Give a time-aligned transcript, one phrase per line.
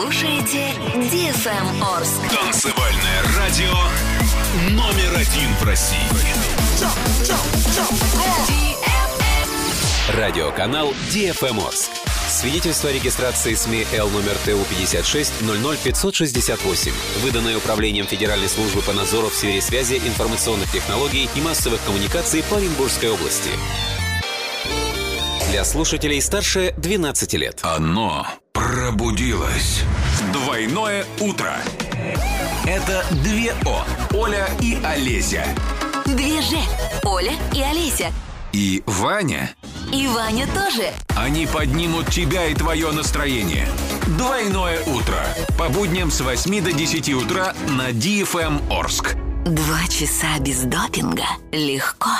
[0.00, 2.20] слушаете DFM Орск.
[2.30, 3.74] Танцевальное радио
[4.70, 5.98] номер один в России.
[10.16, 11.90] Радиоканал DFM Орск.
[12.28, 15.32] Свидетельство о регистрации СМИ Л номер ТУ 56
[15.82, 16.92] 568,
[17.22, 22.58] выданное Управлением Федеральной службы по надзору в сфере связи, информационных технологий и массовых коммуникаций по
[22.58, 23.50] Оренбургской области.
[25.50, 27.60] Для слушателей старше 12 лет.
[27.62, 28.26] Оно
[28.88, 29.82] пробудилось.
[30.32, 31.54] Двойное утро.
[32.64, 33.84] Это две О.
[34.14, 35.44] Оля и Олеся.
[36.06, 36.56] Две же.
[37.04, 38.10] Оля и Олеся.
[38.52, 39.50] И Ваня.
[39.92, 40.90] И Ваня тоже.
[41.16, 43.68] Они поднимут тебя и твое настроение.
[44.16, 45.22] Двойное утро.
[45.58, 49.16] По будням с 8 до 10 утра на DFM Орск.
[49.44, 51.26] Два часа без допинга.
[51.52, 52.10] Легко.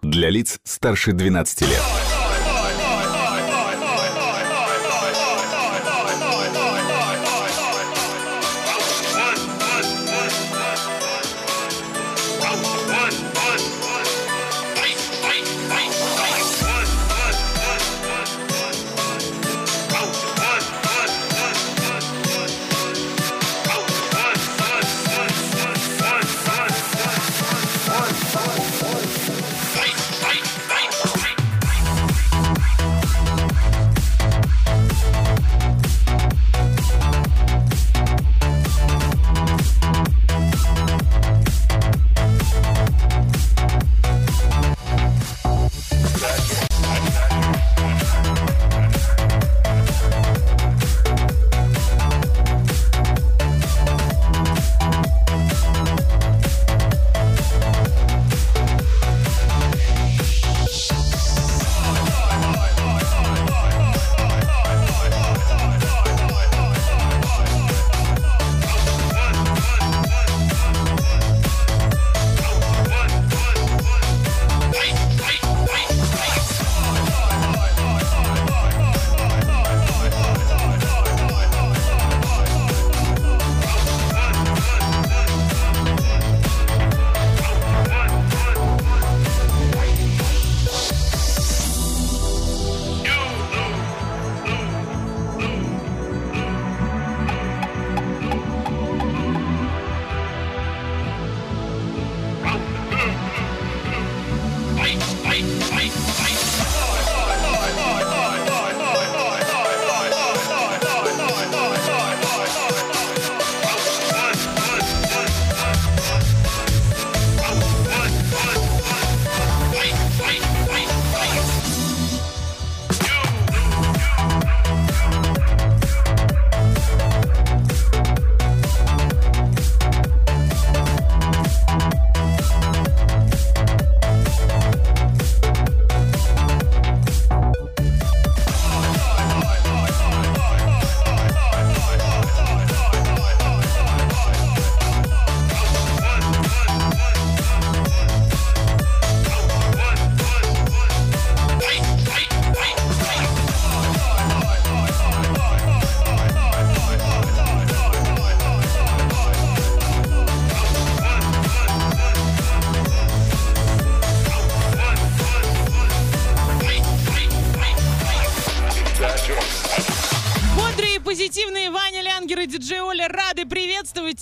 [0.00, 1.82] Для лиц старше 12 лет.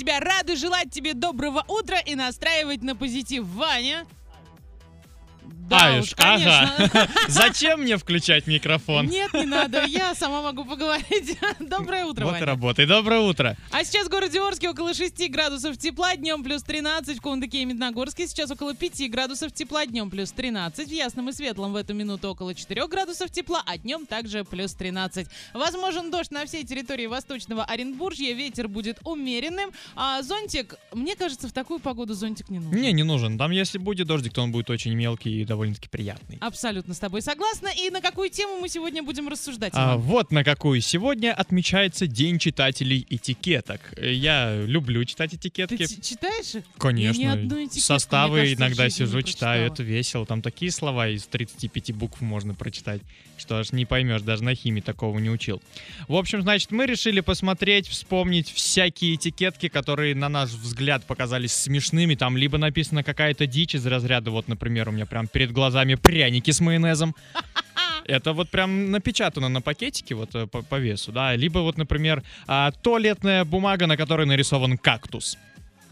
[0.07, 3.45] Тебя, рады желать тебе доброго утра и настраивать на позитив.
[3.45, 4.07] Ваня.
[5.69, 6.75] Да Аюш, уж, конечно.
[6.77, 7.09] ага.
[7.29, 9.07] Зачем мне включать микрофон?
[9.07, 11.37] Нет, не надо, я сама могу поговорить.
[11.61, 12.47] Доброе утро, Вот и Ваня.
[12.47, 12.87] работай.
[12.87, 13.57] Доброе утро.
[13.73, 17.65] А сейчас в городе Орске около 6 градусов тепла, днем плюс 13, в Кундыке и
[17.65, 21.95] Медногорске сейчас около 5 градусов тепла, днем плюс 13, в Ясном и Светлом в эту
[21.95, 25.27] минуту около 4 градусов тепла, а днем также плюс 13.
[25.53, 31.53] Возможен дождь на всей территории Восточного Оренбуржья, ветер будет умеренным, а зонтик, мне кажется, в
[31.53, 32.81] такую погоду зонтик не нужен.
[32.81, 33.37] Не, не нужен.
[33.37, 36.37] Там, если будет дождик, то он будет очень мелкий и довольно-таки приятный.
[36.41, 37.69] Абсолютно с тобой согласна.
[37.77, 39.73] И на какую тему мы сегодня будем рассуждать?
[39.75, 43.81] А, вот на какую сегодня отмечается День читателей этикеток.
[43.99, 45.87] Я люблю читать Ты этикетки.
[45.87, 46.65] ч- читаешь их?
[46.79, 47.23] Конечно.
[47.23, 50.27] Я ни Составы кажется, иногда сижу, читаю, это весело.
[50.27, 53.01] Там такие слова из 35 букв можно прочитать,
[53.39, 55.63] что аж не поймешь, даже на химии такого не учил.
[56.07, 62.15] В общем, значит, мы решили посмотреть, вспомнить всякие этикетки, которые, на наш взгляд, показались смешными.
[62.15, 66.51] Там либо написана какая-то дичь из разряда, вот, например, у меня прям перед глазами пряники
[66.51, 67.15] с майонезом.
[68.05, 71.35] Это вот прям напечатано на пакетике вот э, по, по весу, да.
[71.35, 75.37] Либо вот, например, а, туалетная бумага, на которой нарисован кактус.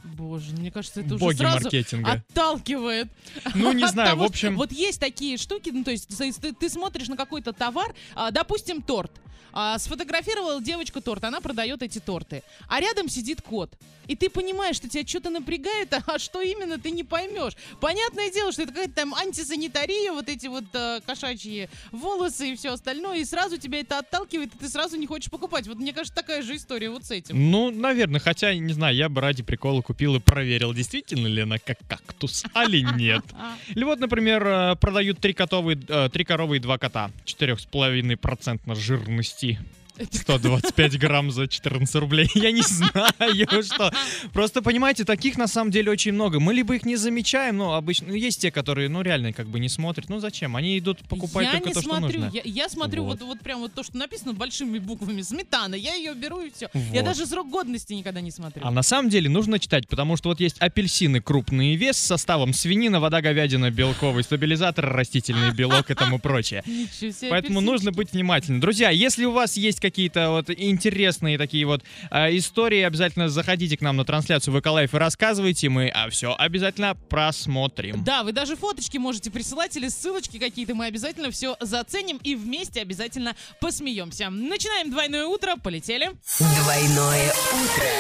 [0.04, 2.12] Боже, мне кажется, это уже Боги сразу маркетинга.
[2.12, 3.08] отталкивает.
[3.54, 4.54] Ну, не знаю, того, в общем...
[4.56, 8.30] Вот есть такие штуки, ну, то есть ты, ты- ты смотришь на какой-то товар, а,
[8.30, 9.10] допустим, торт.
[9.56, 12.42] А, сфотографировала девочка торт, она продает эти торты.
[12.68, 13.70] А рядом сидит кот.
[14.08, 17.54] И ты понимаешь, что тебя что-то напрягает, а что именно ты не поймешь.
[17.80, 22.72] Понятное дело, что это какая-то там антисанитария, вот эти вот э, кошачьи волосы и все
[22.72, 25.68] остальное, и сразу тебя это отталкивает, и ты сразу не хочешь покупать.
[25.68, 27.50] Вот мне кажется, такая же история вот с этим.
[27.50, 31.58] Ну, наверное, хотя, не знаю, я бы ради прикола купил и проверил, действительно ли она
[31.58, 33.24] как кактус, или нет.
[33.32, 37.10] А, Или вот, например, э, продают три, котовые, э, три коровы и два кота.
[37.24, 39.44] 4,5% жирности.
[39.44, 39.56] you.
[39.96, 42.29] 125 грамм за 14 рублей.
[42.35, 43.93] Я не знаю, что.
[44.32, 46.41] Просто, понимаете, таких на самом деле очень много.
[46.41, 48.08] Мы либо их не замечаем, но обычно...
[48.08, 50.08] ну, Есть те, которые, ну, реально как бы не смотрят.
[50.08, 50.56] Ну, зачем?
[50.56, 52.31] Они идут покупать я только не то, что нужно.
[52.32, 53.20] Я, я смотрю вот.
[53.20, 53.29] Вот.
[53.29, 55.75] вот прям вот то, что написано большими буквами сметана.
[55.75, 56.69] Я ее беру и все.
[56.93, 58.62] Я даже срок годности никогда не смотрю.
[58.64, 62.52] А на самом деле нужно читать, потому что вот есть апельсины крупный вес с составом
[62.52, 66.64] свинина, вода, говядина, белковый стабилизатор, растительный белок и тому прочее.
[67.31, 68.61] Поэтому нужно быть внимательным.
[68.61, 73.82] Друзья, если у вас есть какие-то вот интересные такие вот э, истории, обязательно заходите к
[73.82, 78.02] нам на трансляцию ВК Live и рассказывайте, мы а, все обязательно просмотрим.
[78.02, 80.75] Да, вы даже фоточки можете присылать или ссылочки какие-то.
[80.75, 84.31] Мы обязательно все заценим и вместе обязательно посмеемся.
[84.31, 85.56] Начинаем двойное утро.
[85.62, 86.10] Полетели.
[86.38, 87.90] Двойное утро.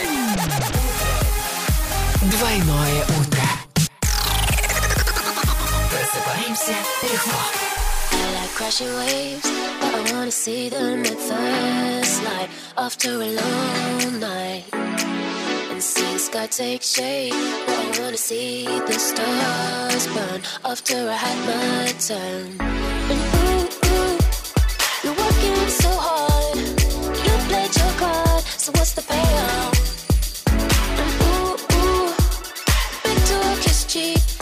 [2.30, 3.42] Двойное утро.
[5.90, 7.63] Просыпаемся легко.
[8.54, 12.48] Crashing waves, but I wanna see them at first light
[12.78, 14.64] after a long night.
[14.72, 17.34] And see the sky take shape,
[17.66, 22.56] but I wanna see the stars burn after I had my turn.
[23.10, 24.18] And ooh, ooh,
[25.02, 26.56] you're working so hard,
[27.26, 29.76] you played your card, so what's the payoff?
[31.02, 32.14] And ooh, ooh,
[33.66, 34.33] is cheap, you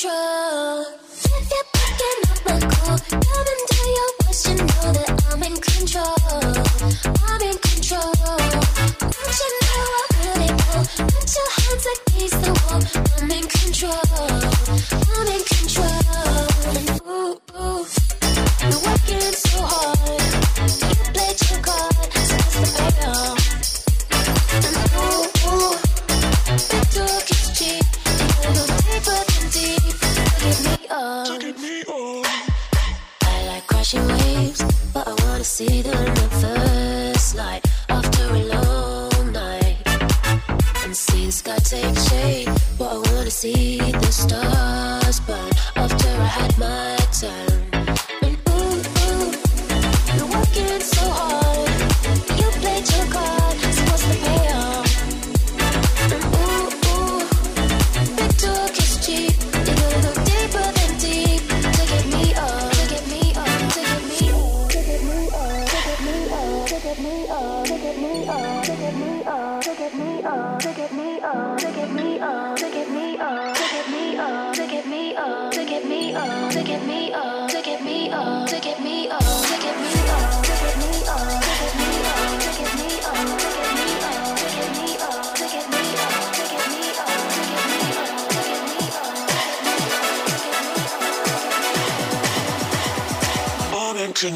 [0.00, 0.14] If you're
[2.30, 6.14] up my come your know that I'm in control.
[7.26, 8.14] I'm in control.
[8.14, 10.86] Don't you know I?
[11.02, 12.78] Put your hands against the wall.
[13.18, 14.06] I'm in control.
[15.16, 16.06] I'm in control.
[17.10, 17.77] Ooh, ooh,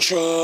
[0.03, 0.42] control.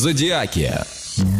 [0.00, 0.72] Зодиаки.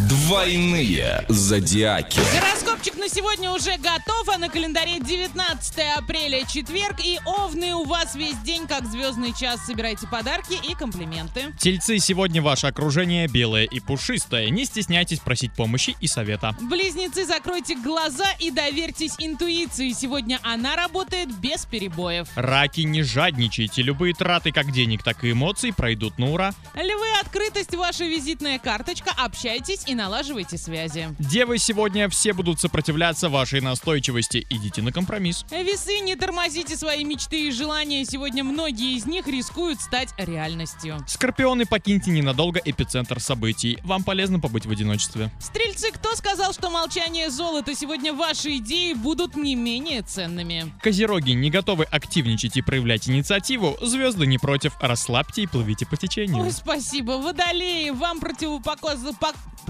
[0.07, 2.21] Двойные зодиаки.
[2.39, 7.01] Гороскопчик сегодня уже готов, а на календаре 19 апреля, четверг.
[7.05, 9.67] И овны у вас весь день, как звездный час.
[9.67, 11.53] Собирайте подарки и комплименты.
[11.59, 14.49] Тельцы, сегодня ваше окружение белое и пушистое.
[14.51, 16.55] Не стесняйтесь просить помощи и совета.
[16.61, 19.91] Близнецы, закройте глаза и доверьтесь интуиции.
[19.91, 22.29] Сегодня она работает без перебоев.
[22.37, 23.83] Раки, не жадничайте.
[23.83, 26.53] Любые траты как денег, так и эмоций пройдут на ура.
[26.75, 29.11] Львы, открытость ваша визитная карточка.
[29.17, 31.09] Общайтесь и налаживайте связи.
[31.19, 33.00] Девы, сегодня все будут сопротивляться
[33.31, 34.47] вашей настойчивости.
[34.51, 35.47] Идите на компромисс.
[35.51, 38.05] Весы, не тормозите свои мечты и желания.
[38.05, 40.99] Сегодня многие из них рискуют стать реальностью.
[41.09, 43.79] Скорпионы, покиньте ненадолго эпицентр событий.
[43.85, 45.31] Вам полезно побыть в одиночестве.
[45.41, 47.75] Стрельцы, кто сказал, что молчание золото?
[47.75, 50.71] Сегодня ваши идеи будут не менее ценными.
[50.83, 53.79] Козероги, не готовы активничать и проявлять инициативу?
[53.81, 54.77] Звезды не против.
[54.79, 56.45] Расслабьте и плывите по течению.
[56.45, 57.13] Ой, спасибо.
[57.13, 59.15] Водолеи, вам противопоказано...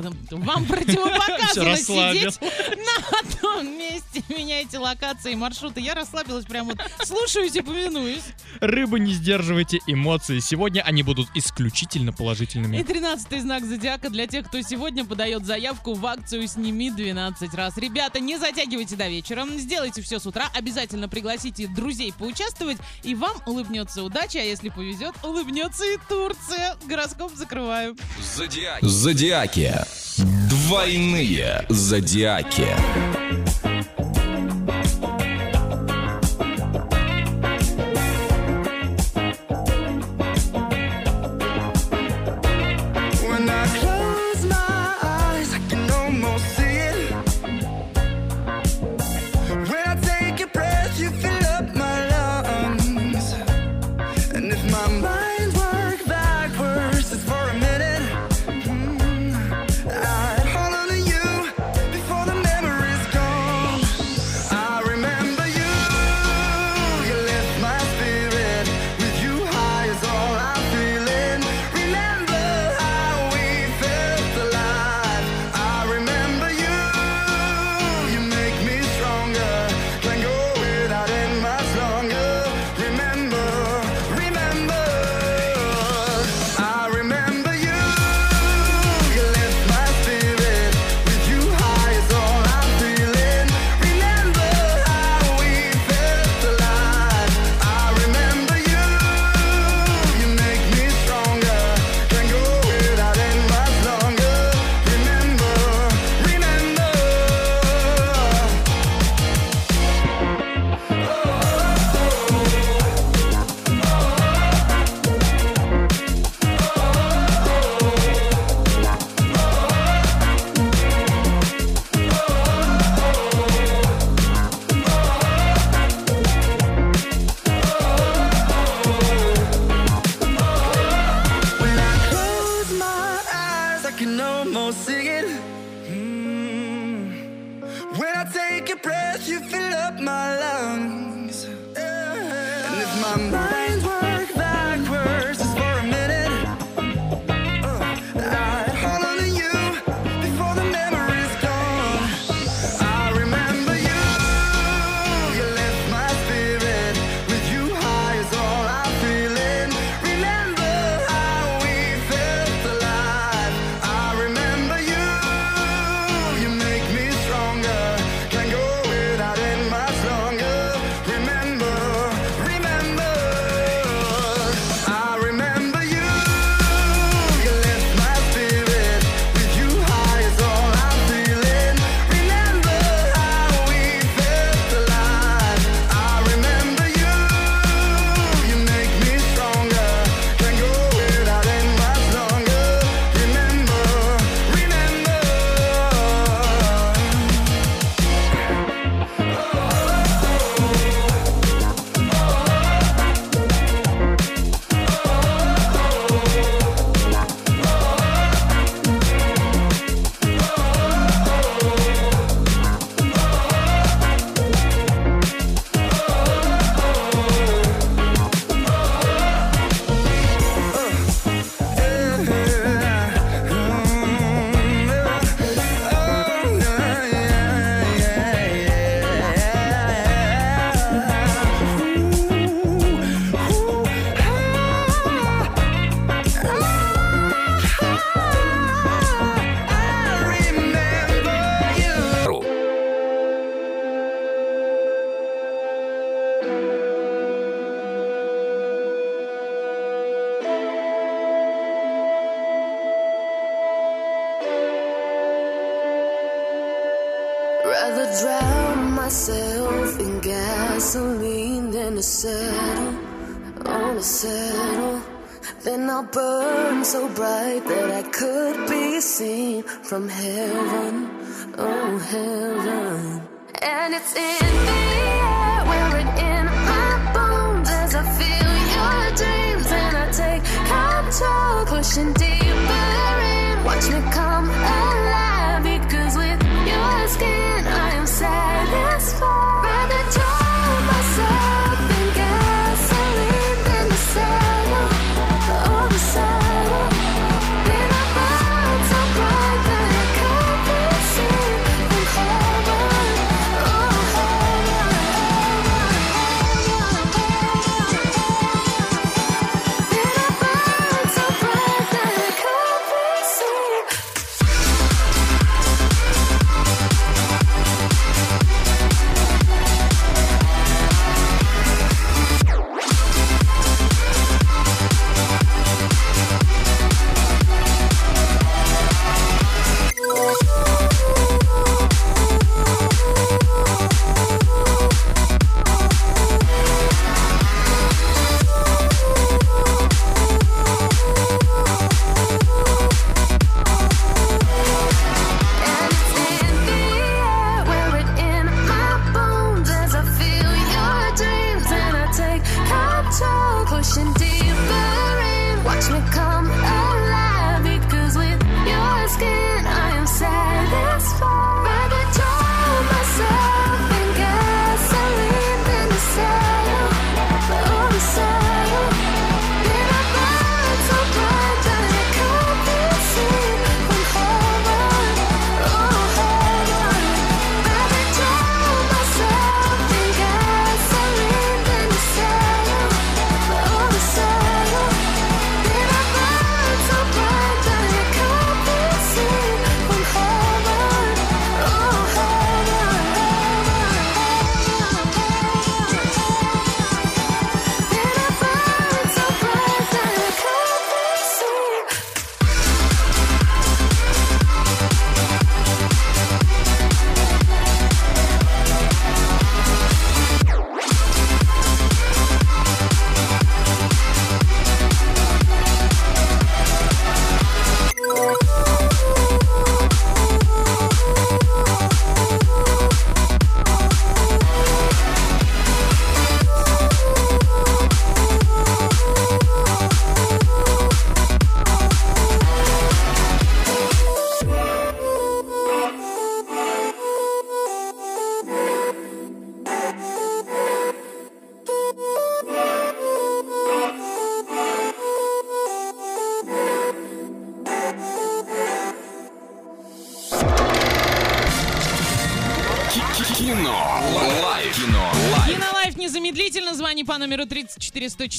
[0.30, 4.22] Вам противопоказано сидеть на одном месте.
[4.28, 5.80] Меняйте локации и маршруты.
[5.80, 6.78] Я расслабилась прям вот.
[7.04, 8.22] Слушаюсь и повинуюсь.
[8.60, 10.40] Рыбы, не сдерживайте эмоции.
[10.40, 12.82] Сегодня они будут исключительно И положительными.
[12.82, 17.76] тринадцатый знак зодиака для тех, кто сегодня подает заявку в акцию «Сними 12 раз».
[17.76, 23.36] Ребята, не затягивайте до вечера, сделайте все с утра, обязательно пригласите друзей поучаствовать, и вам
[23.46, 26.76] улыбнется удача, а если повезет, улыбнется и Турция.
[26.86, 27.96] Гороскоп закрываю.
[28.36, 28.84] Зодиаки.
[28.84, 29.74] Зодиаки.
[30.70, 32.68] Двойные зодиаки.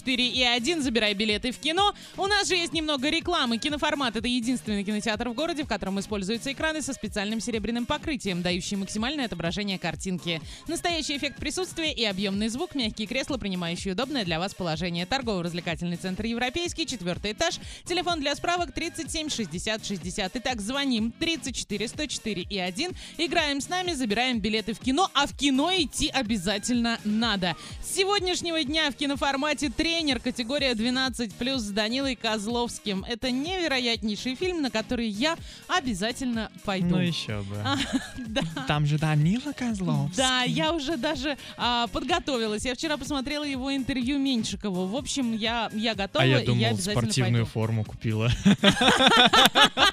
[0.01, 0.81] 34 104 и 1.
[0.81, 1.93] Забирай билеты в кино.
[2.17, 3.57] У нас же есть немного рекламы.
[3.57, 8.77] Киноформат— это единственный кинотеатр в городе, в котором используются экраны со специальным серебряным покрытием, дающие
[8.77, 10.41] максимальное отображение картинки.
[10.67, 15.05] Настоящий эффект присутствия и объемный звук, мягкие кресла, принимающие удобное для вас положение.
[15.05, 17.59] Торгово-развлекательный центр «Европейский», четвертый этаж.
[17.85, 20.31] Телефон для справок 37 60 60.
[20.35, 22.91] Итак, звоним 34 104 и 1.
[23.17, 27.55] Играем с нами, забираем билеты в кино, а в кино идти обязательно надо.
[27.83, 33.03] С сегодняшнего дня в киноформате тренер категория 12+, с Данилой Козловским.
[33.03, 35.35] Это невероятнейший фильм, на который я
[35.67, 36.87] обязательно пойду.
[36.95, 37.57] Ну еще бы.
[37.57, 37.75] А,
[38.17, 38.41] да.
[38.69, 40.15] Там же Данила Козловский.
[40.15, 42.63] Да, я уже даже а, подготовилась.
[42.63, 44.85] Я вчера посмотрела его интервью Меньшикову.
[44.87, 47.51] В общем, я, я готова, А я и я думал, обязательно спортивную пойду.
[47.51, 48.31] форму купила.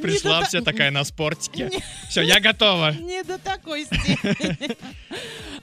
[0.00, 1.70] Пришла вся та- такая на спортике.
[2.08, 2.92] Все, я готова.
[2.92, 4.76] Не до такой степени.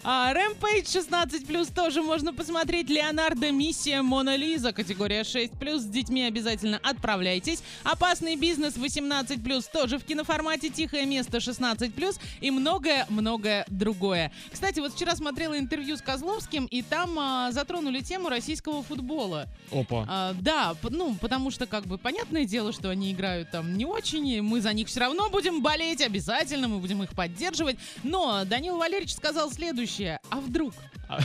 [0.04, 2.90] А, Рэмпейдж 16+, тоже можно посмотреть.
[2.90, 7.62] Леонардо, миссия Мона Лиза, категория 6+, с детьми обязательно отправляйтесь.
[7.84, 10.70] Опасный бизнес 18+, тоже в киноформате.
[10.70, 14.32] Тихое место 16+, и многое-многое другое.
[14.52, 19.48] Кстати, вот вчера смотрела интервью с Козловским, и там а, затронули тему российского футбола.
[19.72, 20.06] Опа.
[20.08, 24.28] А, да, ну, потому что, как бы, понятное дело, что они играют там не очень,
[24.28, 27.78] и мы за них все равно будем болеть, обязательно, мы будем их поддерживать.
[28.04, 30.20] Но Данил Валерьевич сказал следующее, следующее.
[30.30, 30.74] А вдруг?
[31.08, 31.20] А.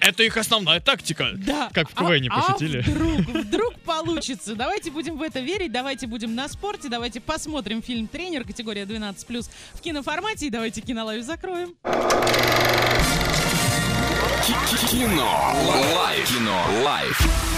[0.00, 1.30] Это их основная тактика.
[1.36, 1.70] Да.
[1.72, 2.78] Как в КВН а, а пошутили.
[2.78, 4.56] А вдруг, вдруг получится.
[4.56, 9.48] Давайте будем в это верить, давайте будем на спорте, давайте посмотрим фильм «Тренер» категория 12+,
[9.74, 11.76] в киноформате, и давайте кино live закроем.
[14.90, 15.54] Кино.
[15.94, 16.28] Live.
[16.28, 16.64] Кино.
[16.82, 17.57] Live.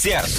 [0.00, 0.30] Десерт.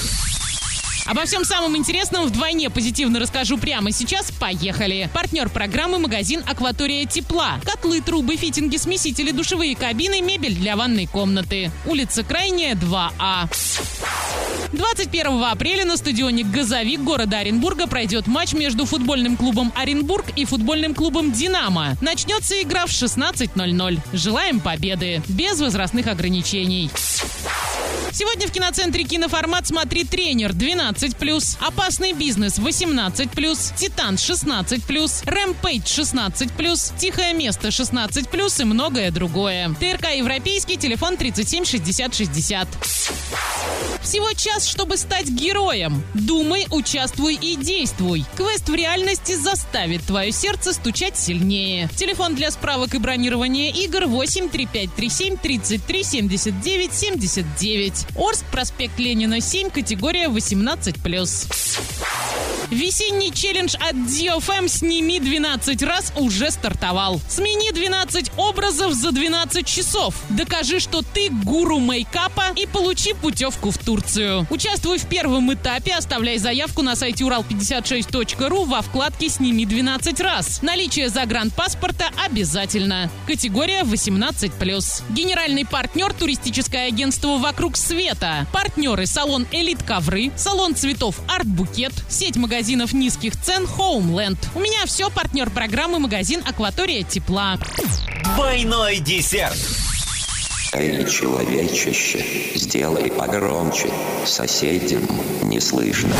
[1.06, 4.32] Обо всем самом интересном вдвойне позитивно расскажу прямо сейчас.
[4.32, 5.10] Поехали!
[5.14, 7.60] Партнер программы магазин «Акватория тепла».
[7.64, 11.72] Котлы, трубы, фитинги, смесители, душевые кабины, мебель для ванной комнаты.
[11.86, 13.50] Улица Крайняя, 2А.
[14.74, 20.96] 21 апреля на стадионе «Газовик» города Оренбурга пройдет матч между футбольным клубом «Оренбург» и футбольным
[20.96, 21.98] клубом «Динамо».
[22.02, 24.00] Начнется игра в 16.00.
[24.14, 25.22] Желаем победы!
[25.28, 26.90] Без возрастных ограничений.
[28.22, 37.34] Сегодня в киноцентре киноформат «Смотри тренер» 12+, «Опасный бизнес» 18+, «Титан» 16+, «Рэмпейдж» 16+, «Тихое
[37.34, 39.70] место» 16+, и многое другое.
[39.70, 42.68] ТРК «Европейский», телефон 37 60 60.
[44.12, 46.04] Всего час, чтобы стать героем.
[46.14, 48.26] Думай, участвуй и действуй.
[48.36, 51.88] Квест в реальности заставит твое сердце стучать сильнее.
[51.96, 58.08] Телефон для справок и бронирования игр 8 3537 33 79 79.
[58.18, 62.61] Орск, проспект Ленина, 7, категория 18+.
[62.72, 67.20] Весенний челлендж от DFM «Сними 12 раз» уже стартовал.
[67.28, 70.16] Смени 12 образов за 12 часов.
[70.30, 74.48] Докажи, что ты гуру мейкапа и получи путевку в Турцию.
[74.50, 80.62] Участвуй в первом этапе, оставляй заявку на сайте урал56.ру во вкладке «Сними 12 раз».
[80.62, 83.12] Наличие загранпаспорта обязательно.
[83.28, 85.04] Категория 18+.
[85.10, 88.48] Генеральный партнер туристическое агентство «Вокруг света».
[88.54, 92.61] Партнеры салон «Элит Ковры», салон цветов «Арт Букет», сеть магазинов
[92.94, 94.38] низких цен «Хоумленд».
[94.56, 97.58] У меня все, партнер программы магазин «Акватория тепла».
[98.36, 99.58] Двойной десерт.
[100.74, 102.24] Эй, человечище,
[102.56, 103.90] сделай погромче,
[104.26, 105.08] соседям
[105.44, 106.14] не слышно.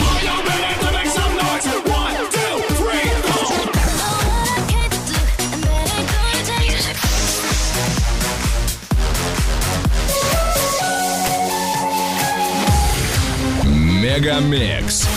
[14.22, 15.08] Мегамикс.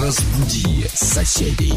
[0.00, 1.74] Разбуди соседей.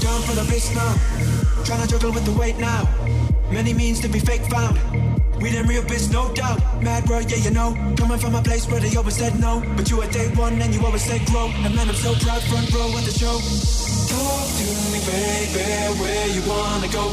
[0.00, 0.94] Down for the race now.
[1.64, 2.88] Trying to juggle with the weight now.
[3.50, 4.78] Many means to be fake found.
[5.40, 6.60] We them real biz, no doubt.
[6.82, 7.74] Mad bro, yeah, you know.
[7.96, 9.62] Coming from a place where they always said no.
[9.76, 11.48] But you at day one and you always said grow.
[11.64, 13.38] And man, I'm so proud, front row at the show.
[14.08, 17.06] Talk to me, baby, where you wanna go.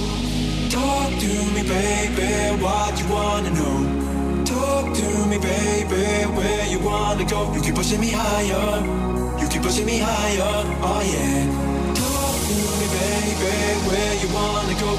[0.69, 4.43] Talk to me, baby, what you wanna know.
[4.45, 7.53] Talk to me, baby, where you wanna go.
[7.53, 8.81] You keep pushing me higher.
[9.39, 11.70] You keep pushing me higher, oh yeah.
[12.91, 13.55] Baby,
[13.87, 14.91] where you wanna go.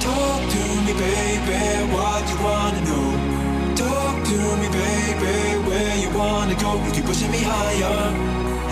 [0.00, 1.60] Talk to me, baby,
[1.94, 3.74] what you wanna know.
[3.76, 5.36] Talk to me, baby,
[5.68, 6.82] where you wanna go.
[6.84, 7.98] You keep pushing me higher.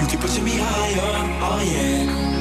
[0.00, 1.12] You keep pushing me higher,
[1.48, 2.39] oh yeah.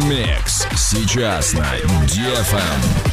[0.00, 0.66] Мегамикс.
[0.76, 1.76] Сейчас на
[2.06, 3.09] DFM.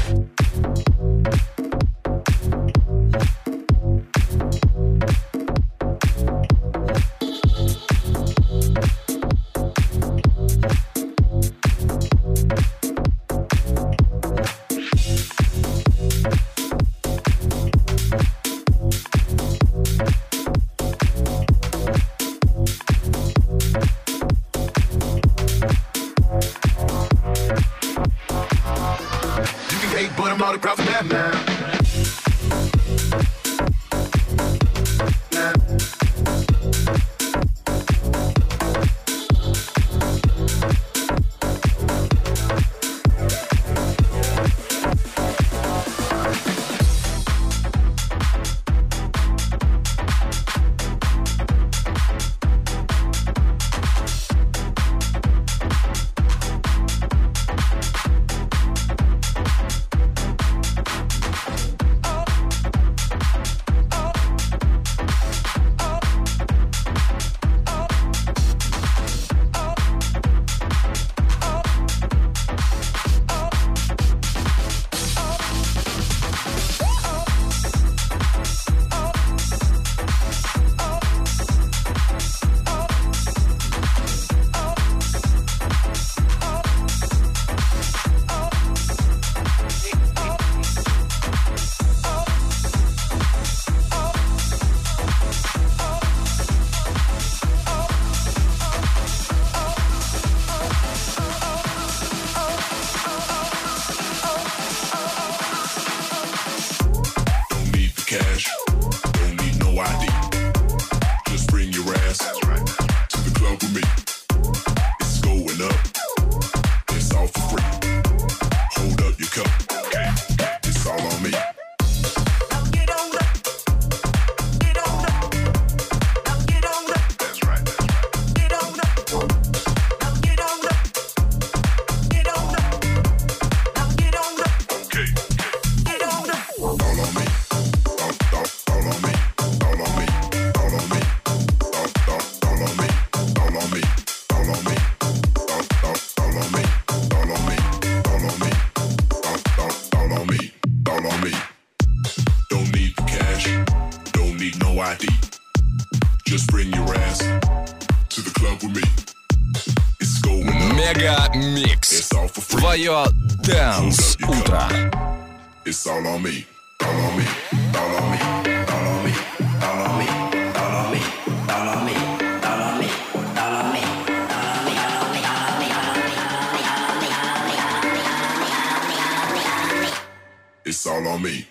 [180.68, 181.48] It's all on me.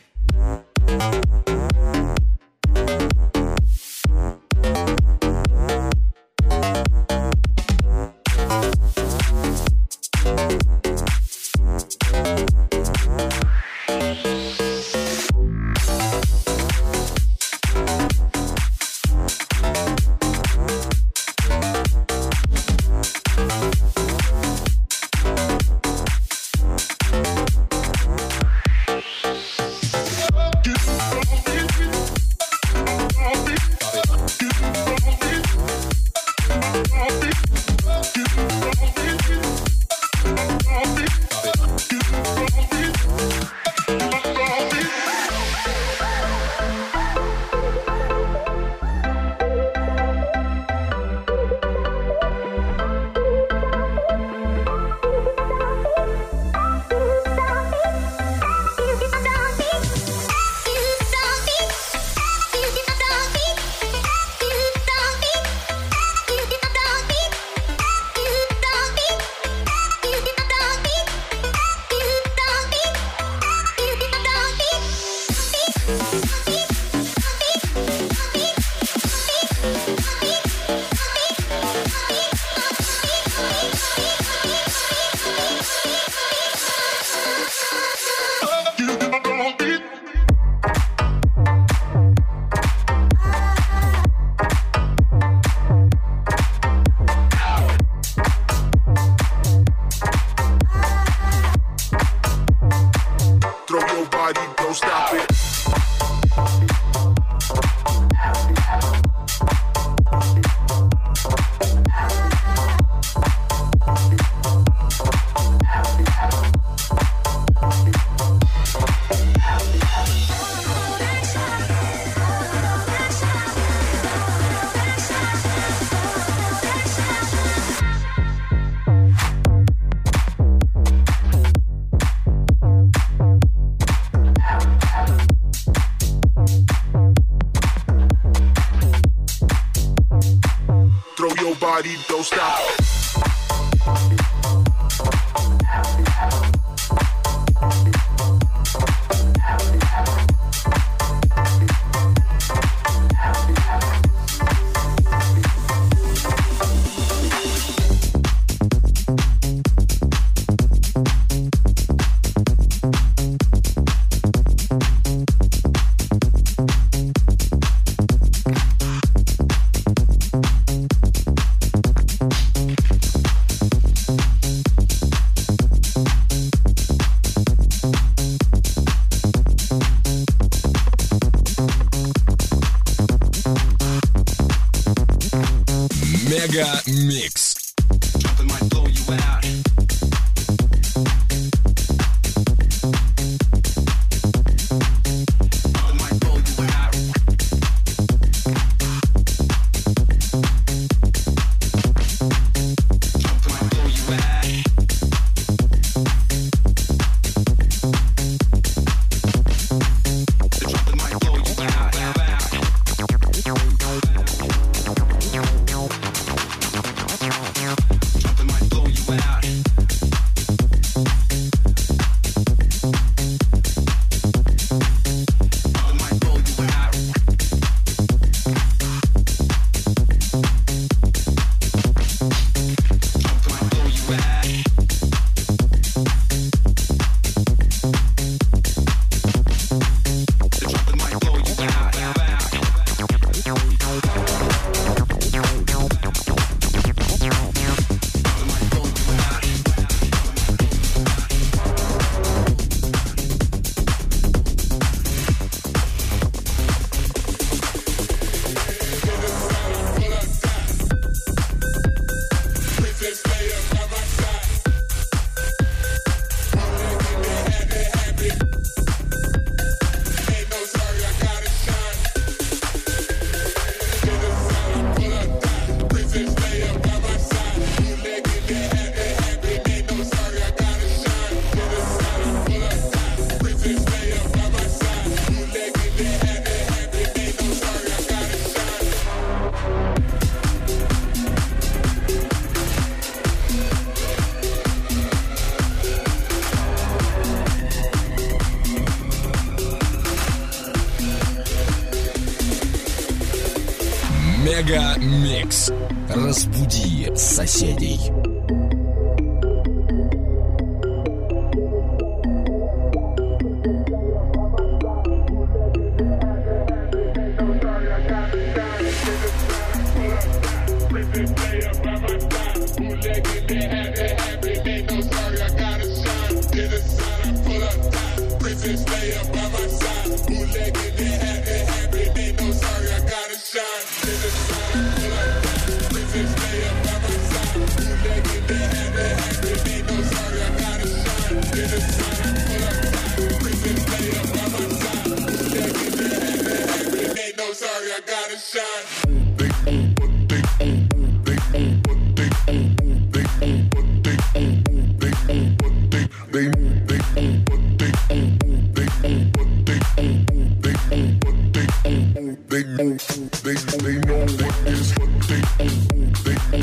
[362.77, 363.55] They they,
[364.01, 366.61] know what is they, they,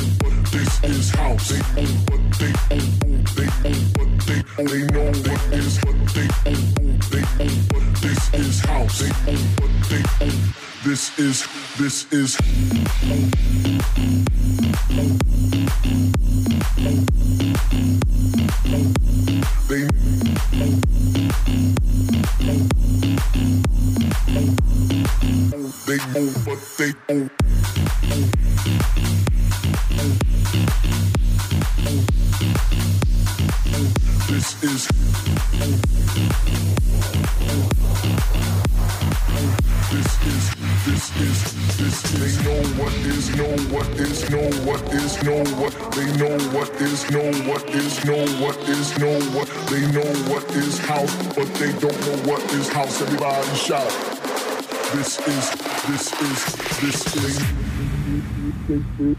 [0.52, 1.50] this is house.
[1.50, 1.88] They, they,
[2.38, 2.54] they,
[3.34, 3.50] they,
[4.94, 6.54] know what is what they, they,
[8.00, 8.62] this is.
[9.00, 10.32] They, they,
[10.86, 11.48] this is,
[11.80, 12.38] this is.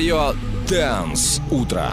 [0.00, 0.32] Твое
[0.66, 1.92] Дэнс Утро.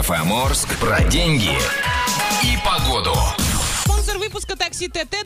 [0.00, 1.58] DFM Орск про деньги
[2.42, 3.14] и погоду.
[3.84, 5.19] Спонсор выпуска такси ТТ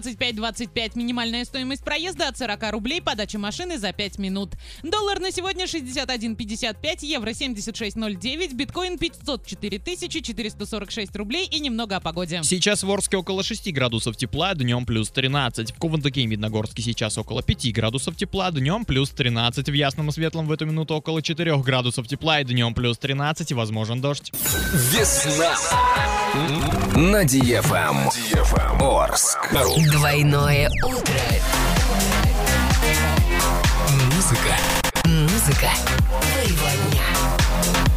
[0.00, 0.96] 25 25 25.
[0.96, 3.02] Минимальная стоимость проезда от 40 рублей.
[3.02, 4.52] Подача машины за 5 минут.
[4.82, 9.80] Доллар на сегодня 61,55, евро 76,09, биткоин 504
[10.22, 12.40] 446 рублей и немного о погоде.
[12.42, 15.72] Сейчас в Орске около 6 градусов тепла, днем плюс 13.
[15.72, 19.68] В Кувандыке и Видногорске сейчас около 5 градусов тепла, днем плюс 13.
[19.68, 23.50] В Ясном и Светлом в эту минуту около 4 градусов тепла и днем плюс 13
[23.50, 24.32] и возможен дождь.
[24.32, 25.56] Весна
[27.00, 28.10] на DFM.
[28.78, 29.38] Орск.
[29.90, 31.14] Двойное утро.
[34.14, 34.54] Музыка.
[35.06, 35.70] Музыка.
[36.20, 37.89] Твоего дня.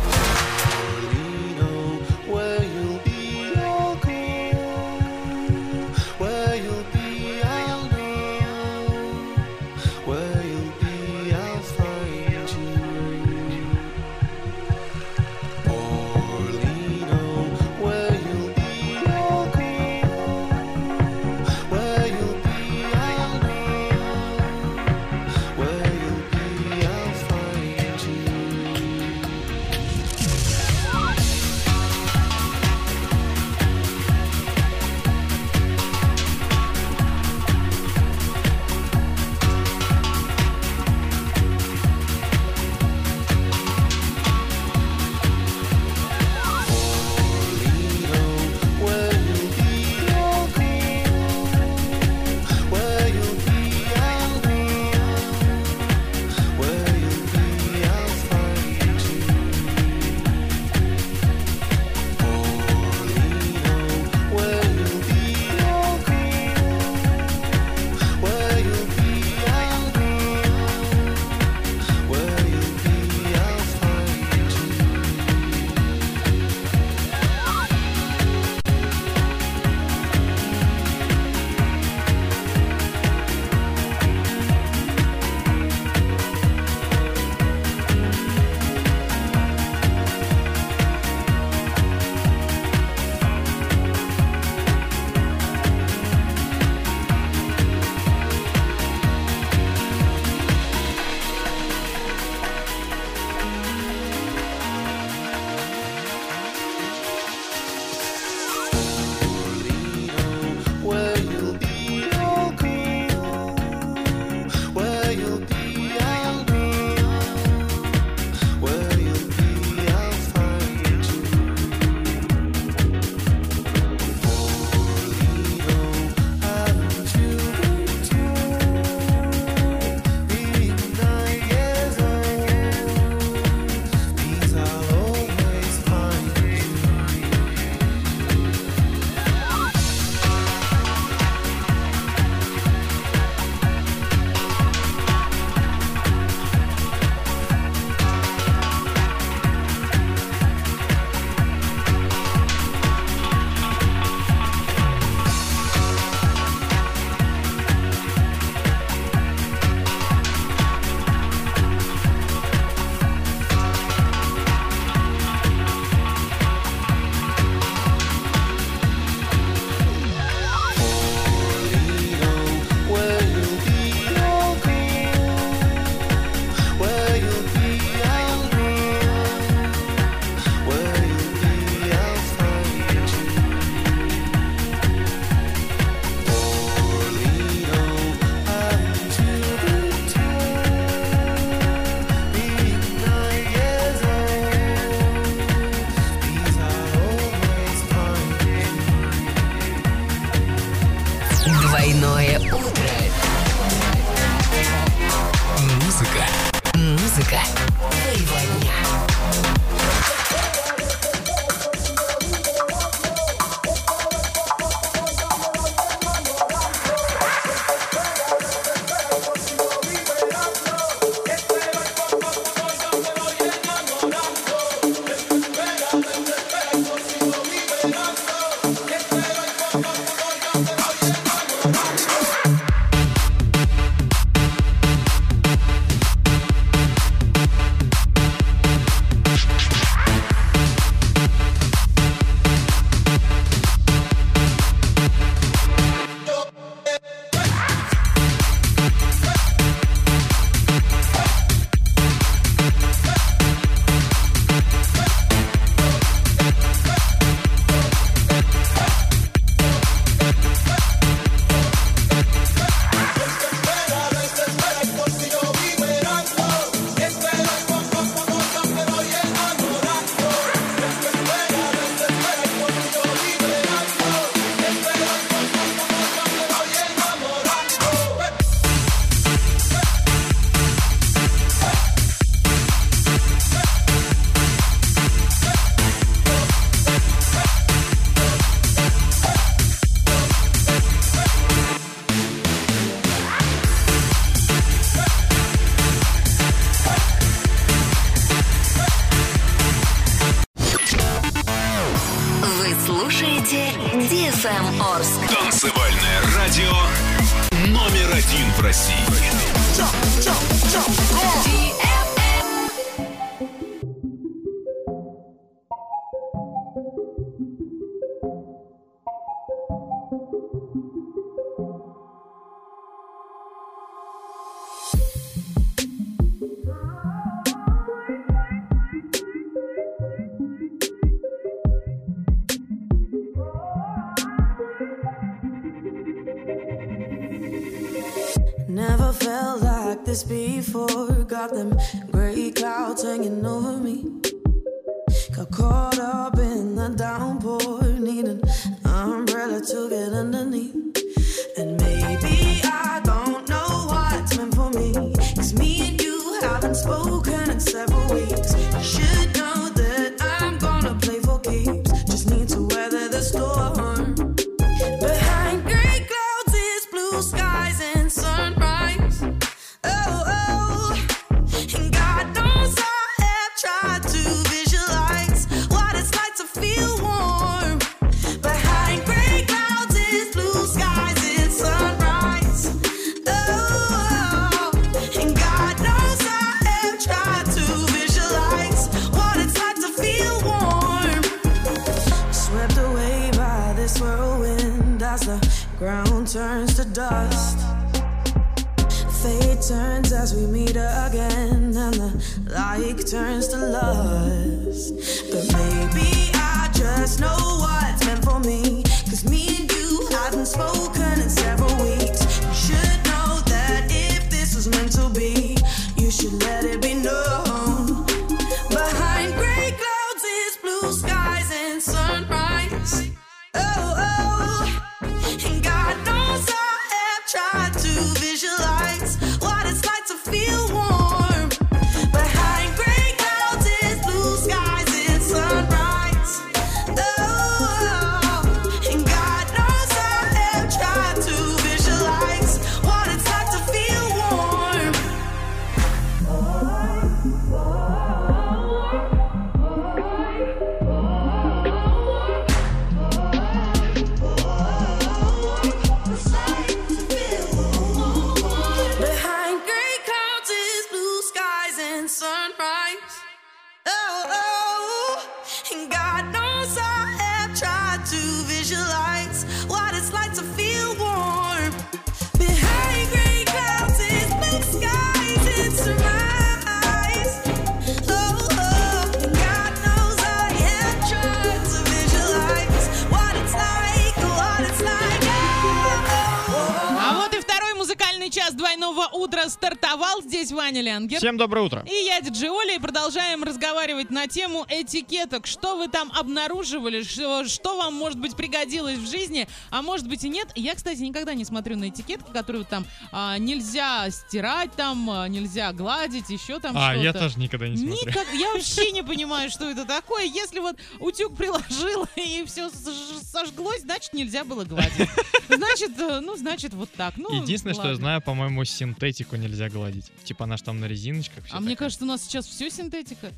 [490.93, 491.17] Лянгер.
[491.17, 491.83] Всем доброе утро.
[491.89, 495.47] И я, диджей Оля, и продолжаем разговаривать на тему этикеток.
[495.47, 500.23] Что вы там обнаруживали, что, что вам, может быть, пригодилось в жизни, а может быть
[500.23, 500.49] и нет.
[500.55, 505.73] Я, кстати, никогда не смотрю на этикетки, которые там а, нельзя стирать, там а, нельзя
[505.73, 507.95] гладить, еще там А, я тоже никогда не смотрю.
[507.95, 510.25] Никак, я вообще не понимаю, что это такое.
[510.25, 515.09] Если вот утюг приложил и все сожглось, значит нельзя было гладить.
[515.57, 517.15] Значит, э, ну, значит, вот так.
[517.17, 518.01] Ну, Единственное, что я ладно.
[518.01, 520.11] знаю, по-моему, синтетику нельзя гладить.
[520.23, 521.43] Типа она ж там на резиночках.
[521.51, 521.87] А мне такая.
[521.87, 523.31] кажется, у нас сейчас все синтетика.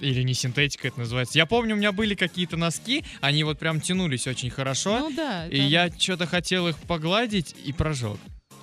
[0.00, 1.38] Или не синтетика это называется.
[1.38, 4.98] Я помню, у меня были какие-то носки, они вот прям тянулись очень хорошо.
[5.00, 5.46] Ну да.
[5.48, 5.64] И да.
[5.64, 8.18] я что-то хотел их погладить и прожег.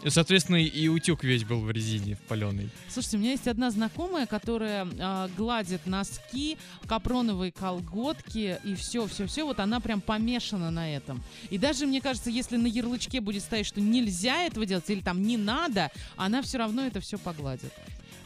[0.08, 2.70] Соответственно, и утюг весь был в резине, в паленой.
[2.90, 9.26] Слушайте, у меня есть одна знакомая, которая а, гладит носки, капроновые колготки и все, все,
[9.26, 9.44] все.
[9.44, 11.24] Вот она прям помешана на этом.
[11.50, 15.24] И даже, мне кажется, если на ярлычке будет стоять, что нельзя этого делать или там
[15.24, 17.74] не надо, она все равно это все погладит.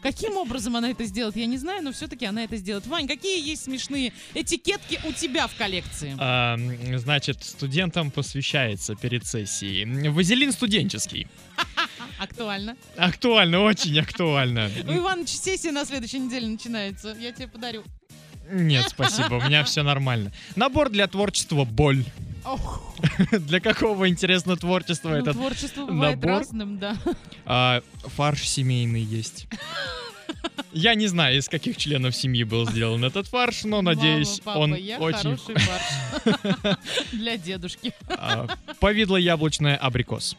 [0.02, 2.88] Каким образом она это сделает, я не знаю, но все-таки она это сделает.
[2.88, 6.16] Вань, какие есть смешные этикетки у тебя в коллекции?
[6.20, 6.58] А,
[6.98, 10.10] значит, студентам посвящается перед сессией.
[10.10, 11.28] Вазелин студенческий.
[12.20, 12.76] Актуально.
[12.98, 14.70] Актуально, очень актуально.
[14.88, 17.16] У Ивана сессия на следующей неделе начинается.
[17.20, 17.84] Я тебе подарю.
[18.52, 20.32] Нет, спасибо, у меня все нормально.
[20.56, 22.04] Набор для творчества «Боль».
[23.32, 26.40] Для какого, интересно, творчества ну, этот творчество бывает набор?
[26.40, 26.96] разным, да.
[27.46, 27.82] А,
[28.16, 29.48] фарш семейный есть.
[30.72, 34.58] Я не знаю, из каких членов семьи был сделан этот фарш, но надеюсь, Мама, папа,
[34.60, 35.38] он я очень...
[35.38, 36.78] хороший фарш.
[37.12, 37.94] Для дедушки.
[38.08, 38.48] А,
[38.80, 40.36] Повидло яблочное абрикос.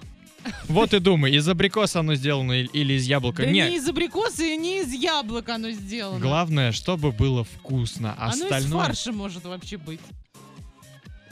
[0.68, 3.42] Вот и думай, из абрикоса оно сделано или- из яблока.
[3.42, 6.18] Да не Нет, из абрикоса и не из яблока оно сделано.
[6.20, 8.14] главное, чтобы было вкусно.
[8.18, 8.84] Оно из Остальное...
[8.86, 10.00] фарша может вообще быть.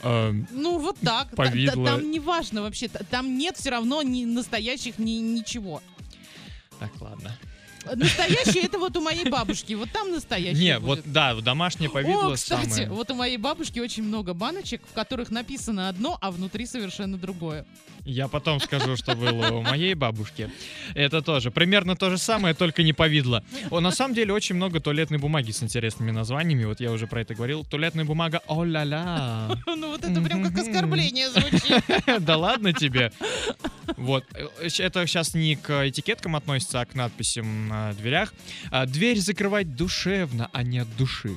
[0.03, 1.29] Эм, Ну, вот так.
[1.31, 1.85] Та- та- Повидло.
[1.85, 2.87] Там не важно вообще.
[2.87, 5.81] та- Там нет все равно ни настоящих, ни ничего.
[6.79, 7.35] Так, ладно.
[7.95, 9.73] Настоящее это вот у моей бабушки.
[9.73, 11.05] Вот там настоящее Не, будет.
[11.05, 12.89] вот да, домашнее повидло О, кстати, самое.
[12.89, 17.65] вот у моей бабушки очень много баночек, в которых написано одно, а внутри совершенно другое.
[18.05, 20.49] Я потом скажу, что было у моей бабушки.
[20.95, 23.43] Это тоже примерно то же самое, только не повидло.
[23.69, 26.65] О, на самом деле очень много туалетной бумаги с интересными названиями.
[26.65, 27.63] Вот я уже про это говорил.
[27.65, 29.49] Туалетная бумага о-ля-ля.
[29.67, 31.83] Ну вот это прям как оскорбление звучит.
[32.19, 33.11] Да ладно тебе.
[33.97, 34.25] Вот.
[34.77, 38.33] Это сейчас не к этикеткам относится, а к надписям на дверях.
[38.71, 41.35] А, Дверь закрывать душевно, а не от души.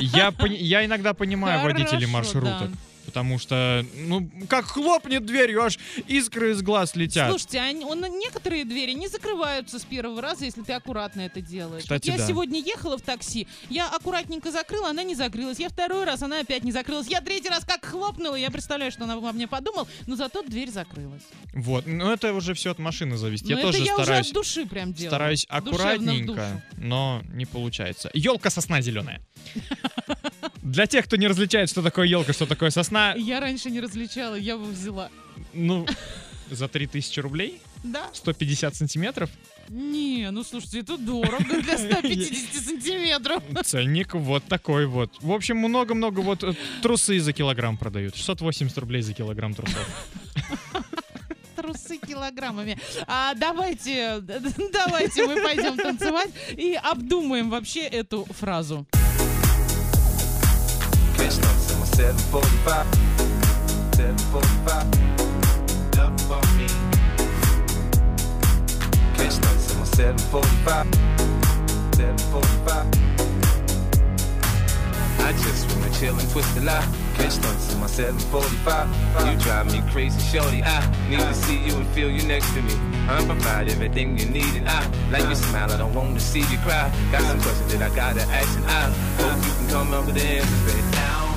[0.00, 2.70] Я, я иногда понимаю водителей Хорошо, маршруток.
[2.70, 2.78] да.
[3.16, 7.30] Потому что, ну, как хлопнет дверью, аж искры из глаз летят.
[7.30, 11.84] Слушайте, а он, некоторые двери не закрываются с первого раза, если ты аккуратно это делаешь.
[11.84, 12.28] Кстати, вот я да.
[12.28, 15.58] сегодня ехала в такси, я аккуратненько закрыла, она не закрылась.
[15.58, 17.06] Я второй раз, она опять не закрылась.
[17.06, 20.70] Я третий раз как хлопнула, я представляю, что она обо мне подумал, но зато дверь
[20.70, 21.22] закрылась.
[21.54, 23.46] Вот, ну это уже все от машины зависит.
[23.46, 25.10] Я Но тоже это я стараюсь, уже от души прям делаю.
[25.10, 28.10] стараюсь аккуратненько, но не получается.
[28.12, 29.22] Елка сосна зеленая.
[30.66, 34.34] Для тех, кто не различает, что такое елка, что такое сосна, Я раньше не различала,
[34.34, 35.10] я его взяла.
[35.52, 35.86] ну,
[36.50, 38.08] за 3000 рублей, Да?
[38.12, 39.30] 150 сантиметров,
[39.68, 43.42] Не, ну слушайте, это дорого для 150 сантиметров.
[43.64, 45.10] ценник вот такой вот.
[45.20, 48.14] В общем, много-много вот э, трусы за килограмм продают.
[48.16, 50.06] 680 рублей за килограмм трусов.
[51.56, 52.78] Трусы килограммами.
[53.06, 54.20] А давайте,
[54.72, 58.86] давайте мы пойдем танцевать и обдумаем вообще эту фразу.
[61.18, 62.84] My 745.
[63.96, 64.84] 745.
[65.98, 66.68] Up on me.
[69.16, 70.84] Catch stunts in my 745.
[71.96, 72.84] 745.
[75.20, 76.84] I just wanna chill and twist a lot.
[77.80, 78.92] My 745.
[79.26, 80.62] You drive me crazy, shorty.
[80.62, 82.74] I need to see you and feel you next to me.
[83.08, 85.72] I provide everything you need, and I like smile.
[85.72, 86.92] I don't want to see you cry.
[87.10, 90.16] Got some questions that I gotta ask, and I hope you can come up with
[90.16, 90.84] the answers.
[90.92, 91.36] Now,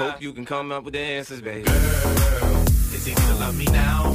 [0.00, 1.64] Hope you can come up with the answers, baby.
[1.64, 1.76] Girl,
[2.94, 4.14] it's easy to love me now.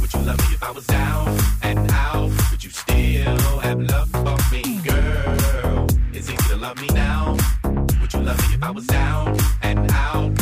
[0.00, 2.30] Would you love me if I was down and out?
[2.50, 5.86] Would you still have love for me, girl?
[6.12, 7.36] It's easy to love me now.
[8.00, 10.41] Would you love me if I was down and out?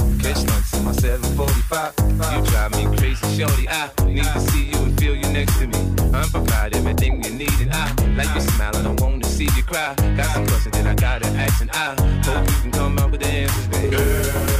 [1.71, 2.35] 745.
[2.35, 3.69] You drive me crazy, shorty.
[3.69, 5.79] I need to see you and feel you next to me.
[6.13, 8.75] I'm provide everything you need, and I like your smile.
[8.75, 9.95] I don't want to see you cry.
[10.17, 11.95] Got some questions that I gotta ask, and I
[12.25, 13.95] hope you can come up with the answers, baby.
[13.95, 14.50] Girl.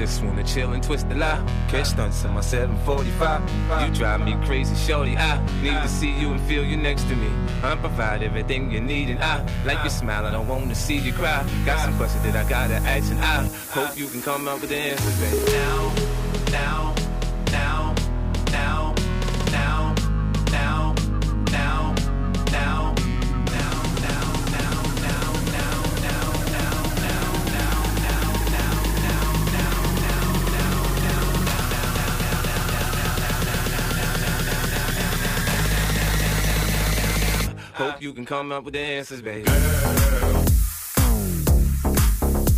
[0.00, 1.44] Just wanna chill and twist the lie.
[1.68, 3.86] Catch stunts in my 745.
[3.86, 5.14] You drive me crazy, shorty.
[5.14, 7.28] I need to see you and feel you next to me.
[7.62, 10.24] I provide everything you need, and I like your smile.
[10.24, 11.44] I don't wanna see you cry.
[11.66, 13.46] Got some questions that I gotta ask, and I
[13.76, 15.52] hope you can come up with the answers.
[15.52, 15.92] Now,
[16.50, 16.99] now, now,
[38.00, 39.42] You can come up with the answers, baby.
[39.42, 39.54] Girl,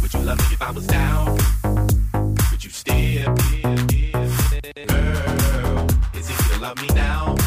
[0.01, 1.37] would you love me if I was down?
[2.53, 3.25] Would you still?
[3.25, 3.35] Girl,
[6.15, 7.42] it's easy to love me now.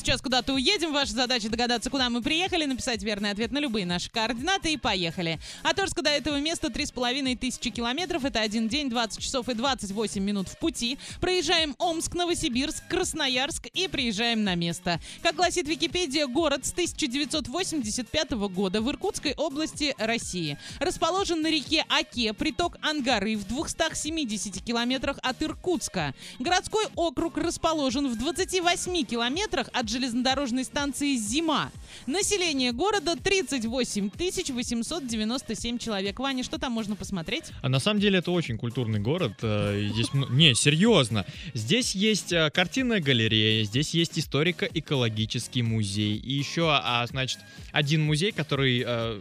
[0.00, 0.92] Сейчас куда-то уедем.
[0.92, 5.38] Ваша задача догадаться, куда мы приехали, написать верный ответ на любые наши координаты и поехали.
[5.62, 8.24] От Орска до этого места 3,5 тысячи километров.
[8.24, 10.98] Это один день, 20 часов и 28 минут в пути.
[11.20, 15.00] Проезжаем Омск, Новосибирск, Красноярск и приезжаем на место.
[15.22, 20.56] Как гласит Википедия, город с 1985 года в Иркутской области России.
[20.78, 26.14] Расположен на реке Оке, приток Ангары в 270 километрах от Иркутска.
[26.38, 31.70] Городской округ расположен в 28 километрах от железнодорожной станции «Зима».
[32.06, 34.10] Население города 38
[34.54, 36.18] 897 человек.
[36.18, 37.44] Ваня, что там можно посмотреть?
[37.62, 39.32] А на самом деле это очень культурный город.
[39.42, 41.26] э, Здесь, не, серьезно.
[41.54, 46.16] Здесь есть э, картинная галерея, здесь есть историко-экологический музей.
[46.16, 47.40] И еще, а, значит,
[47.72, 49.20] один музей, который э,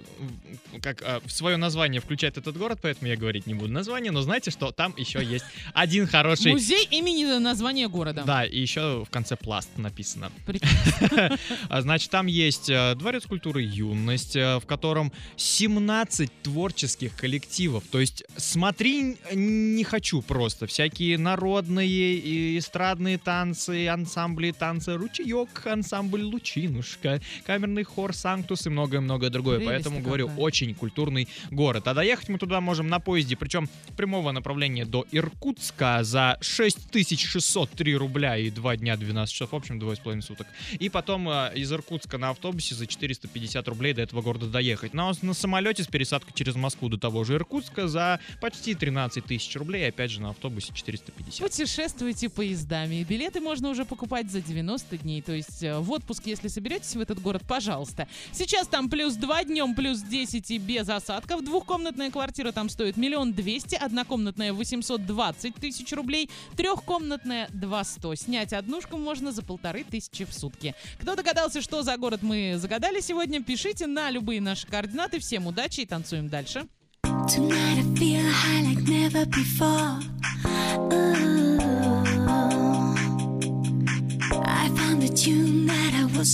[0.81, 4.51] как в свое название включает этот город, поэтому я говорить не буду название, но знаете,
[4.51, 6.51] что там еще есть один хороший...
[6.51, 8.23] Музей имени названия города.
[8.25, 10.31] Да, и еще в конце пласт написано.
[11.69, 17.83] Значит, там есть э, Дворец культуры «Юность», э, в котором 17 творческих коллективов.
[17.91, 20.67] То есть смотри не хочу просто.
[20.67, 29.29] Всякие народные и эстрадные танцы, ансамбли танцы «Ручеек», ансамбль «Лучинушка», камерный хор «Санктус» и многое-многое
[29.29, 29.57] другое.
[29.57, 30.43] Прелесть Поэтому, говорю, какая.
[30.43, 31.87] очень культурный город.
[31.87, 38.37] А доехать мы туда можем на поезде, причем прямого направления до Иркутска за 6603 рубля
[38.37, 40.47] и 2 дня 12 часов, в общем, 2,5 суток.
[40.79, 44.93] И потом э, из Иркутска на автобусе за 450 рублей до этого города доехать.
[44.93, 49.55] Но на самолете с пересадкой через Москву до того же Иркутска за почти 13 тысяч
[49.55, 51.39] рублей, опять же на автобусе 450.
[51.39, 53.03] Путешествуйте поездами.
[53.03, 55.21] Билеты можно уже покупать за 90 дней.
[55.21, 58.07] То есть э, в отпуск, если соберетесь в этот город, пожалуйста.
[58.31, 61.43] Сейчас там плюс 2, днем плюс 10 и без осадков.
[61.43, 68.15] Двухкомнатная квартира там стоит миллион двести, однокомнатная 820 тысяч рублей, трехкомнатная 200.
[68.15, 70.75] Снять однушку можно за полторы тысячи в сутки.
[70.99, 75.19] Кто догадался, что за город мы загадали сегодня, пишите на любые наши координаты.
[75.19, 76.67] Всем удачи и танцуем дальше.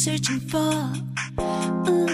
[0.06, 0.93] Searching for.
[1.88, 2.06] Ooh.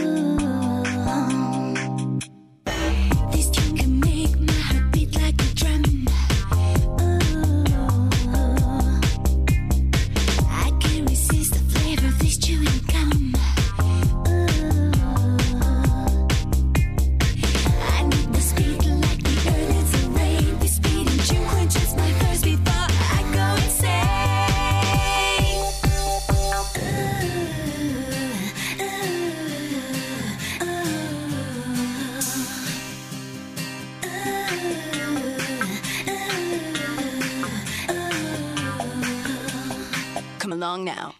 [40.62, 41.16] Along now.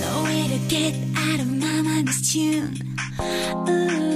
[0.00, 2.78] No way to get out of my mind this tune.
[3.68, 4.15] Ooh.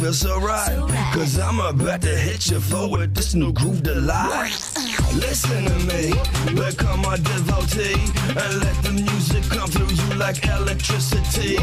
[0.00, 0.76] feel so right.
[1.12, 3.14] Cause I'm about to hit you forward.
[3.14, 4.50] this new groove delight.
[5.14, 6.14] Listen to me,
[6.54, 8.00] become a devotee,
[8.42, 11.56] and let the music come through you like electricity.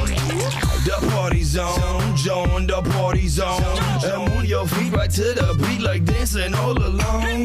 [0.87, 3.63] The party's on, join the party's on,
[4.03, 7.43] and move your feet right to the beat like dancing all alone.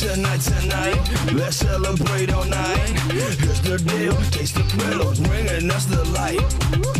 [0.00, 2.88] Tonight, tonight, let's celebrate all night.
[3.12, 6.95] Here's the deal, taste the thrill, ringing, that's the light.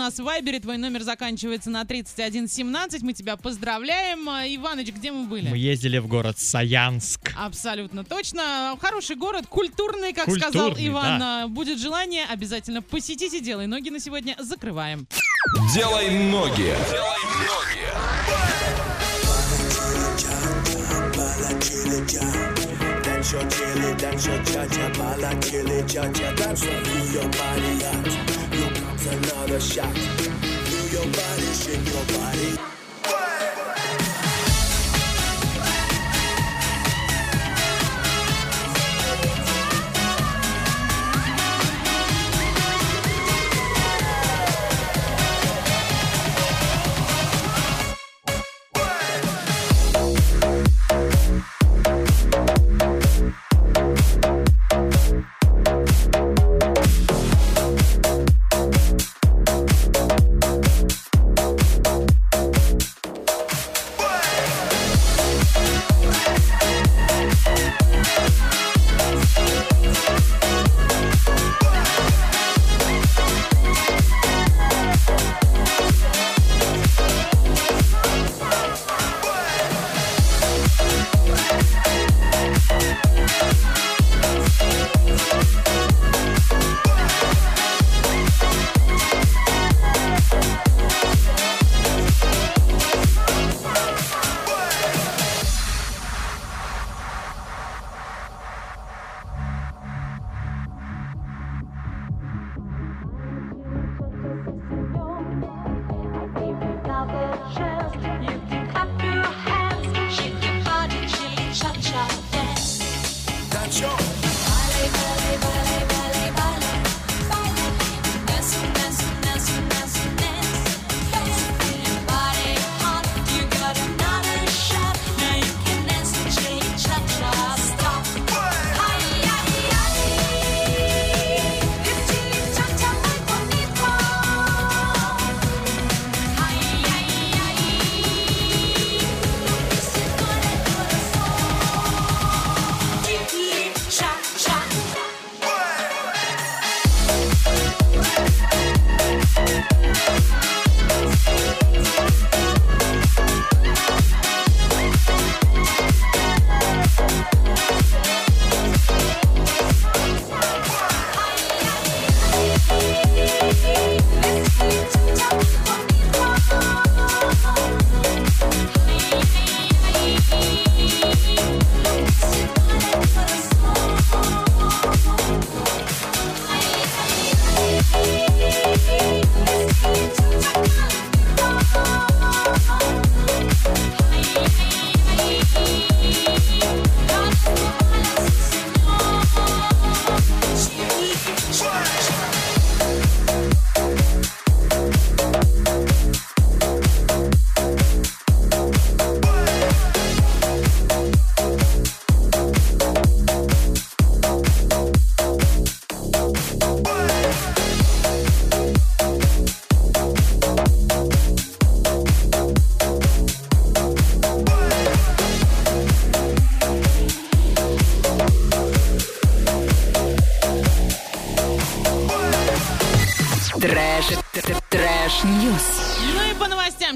[0.00, 0.60] нас в Вайбере.
[0.60, 3.02] Твой номер заканчивается на 3117.
[3.02, 4.28] Мы тебя поздравляем.
[4.28, 5.48] А, Иваныч, где мы были?
[5.48, 7.32] Мы ездили в город Саянск.
[7.36, 8.76] Абсолютно точно.
[8.80, 11.18] Хороший город, культурный, как культурный, сказал Иван.
[11.18, 11.48] Да.
[11.48, 13.40] Будет желание, обязательно посетите.
[13.40, 14.36] Делай ноги на сегодня.
[14.38, 15.06] Закрываем.
[15.74, 16.74] Делай ноги.
[16.90, 17.80] Делай ноги.
[23.02, 28.39] Dance your jelly, dance your cha-cha, bala, kill it, cha-cha, dance your body out.
[29.02, 29.96] It's another shot.
[29.96, 32.69] Feel your body, shake your body.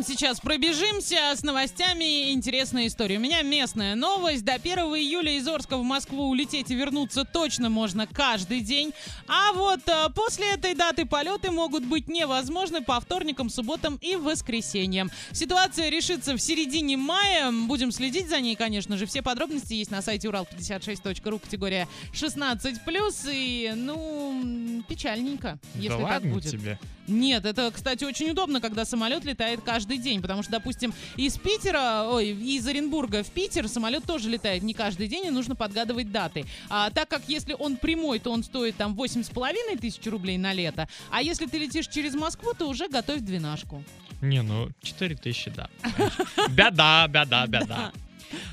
[0.05, 1.33] Сейчас пробежимся.
[1.35, 3.17] С новостями интересная история.
[3.17, 4.45] У меня местная новость.
[4.45, 8.93] До 1 июля из Орска в Москву улететь и вернуться точно можно каждый день.
[9.27, 15.11] А вот э, после этой даты полеты могут быть невозможны по вторникам, субботам и воскресеньям.
[15.33, 17.51] Ситуация решится в середине мая.
[17.51, 19.07] Будем следить за ней, конечно же.
[19.07, 22.79] Все подробности есть на сайте урал56.ру, категория 16+.
[23.33, 26.51] И, ну, печальненько, если да так ладно будет.
[26.51, 26.79] тебе.
[27.07, 32.05] Нет, это, кстати, очень удобно, когда самолет летает каждый день, потому что, допустим, из Питера,
[32.09, 36.47] ой, из Оренбурга в Питер самолет тоже летает не каждый день, и нужно подгадывать даты.
[36.71, 40.89] А так как если он прямой, то он стоит там 8,5 тысяч рублей на лето,
[41.11, 43.85] а если ты летишь через Москву, то уже готовь двенашку.
[44.23, 45.69] Не, ну 4000, да.
[46.49, 47.93] Беда, беда, беда.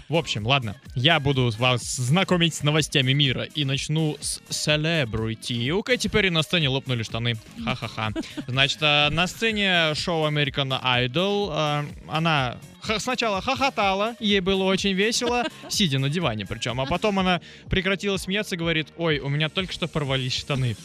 [0.10, 5.70] В общем, ладно, я буду вас знакомить с новостями мира и начну с Celebrity.
[5.72, 7.36] У Кэти Перри на сцене лопнули штаны.
[7.64, 8.12] Ха-ха-ха.
[8.48, 12.58] Значит, э, на сцене шоу American Idol э, она
[13.00, 18.56] сначала хохотала, ей было очень весело, сидя на диване причем, а потом она прекратила смеяться
[18.56, 20.76] и говорит, ой, у меня только что порвались штаны.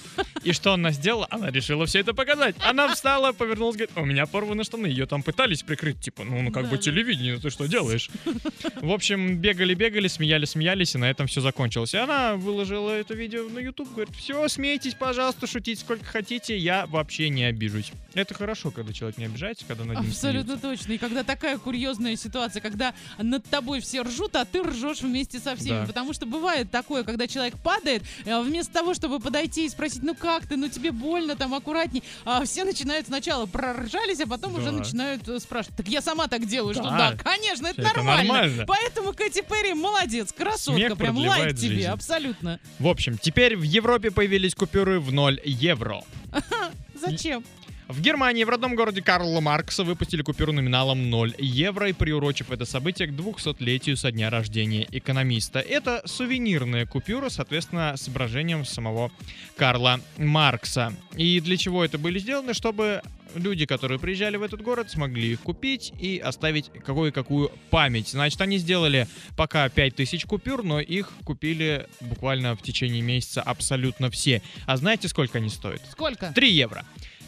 [0.43, 1.27] И что она сделала?
[1.31, 2.55] Она решила все это показать.
[2.65, 4.87] Она встала, повернулась, говорит, у меня порваны штаны.
[4.87, 8.11] Ее там пытались прикрыть, типа, ну, ну как бы телевидение, ты что делаешь?
[8.81, 11.95] В общем, бегали-бегали, смеялись-смеялись, и на этом все закончилось.
[11.95, 16.87] И она выложила это видео на YouTube, говорит, все, смейтесь, пожалуйста, шутите сколько хотите, я
[16.87, 17.93] вообще не обижусь.
[18.15, 20.93] Это хорошо, когда человек не обижается, когда ним Абсолютно точно.
[20.93, 25.57] И когда такая курьезная ситуация, когда над тобой все ржут, а ты ржешь вместе со
[25.57, 25.81] всеми.
[25.81, 25.87] Да.
[25.87, 30.15] Потому что бывает такое, когда человек падает, э, вместо того, чтобы подойти и спросить, ну
[30.15, 34.67] как ты, ну тебе больно, там аккуратней, а все начинают сначала проржались, а потом уже
[34.67, 34.73] Да.
[34.73, 35.77] начинают э, спрашивать.
[35.77, 37.13] Так я сама так делаю, что Да.
[37.13, 38.33] да, конечно, это, Это нормально.
[38.33, 38.65] нормально.
[38.67, 41.87] Поэтому Кэти Перри молодец, красотка, Смех прям лайк продлевает тебе, жизнь.
[41.89, 42.61] абсолютно.
[42.79, 46.03] В общем, теперь в Европе появились купюры в 0 евро.
[46.95, 47.45] Зачем?
[47.89, 52.65] В Германии в родном городе Карла Маркса выпустили купюру номиналом 0 евро и приурочив это
[52.65, 55.61] событие к 200-летию со дня рождения экономиста.
[55.61, 59.13] Это сувенирная купюра, соответственно, с изображением самого
[59.57, 60.95] Карла Маркса.
[61.15, 62.55] И для чего это были сделаны?
[62.55, 63.03] Чтобы
[63.37, 68.09] люди, которые приезжали в этот город, смогли их купить и оставить какую-какую память.
[68.09, 69.07] Значит, они сделали
[69.37, 74.43] пока 5000 купюр, но их купили буквально в течение месяца абсолютно все.
[74.67, 75.83] А знаете, сколько они стоят?
[75.93, 76.33] Сколько?
[76.35, 76.85] 3 евро.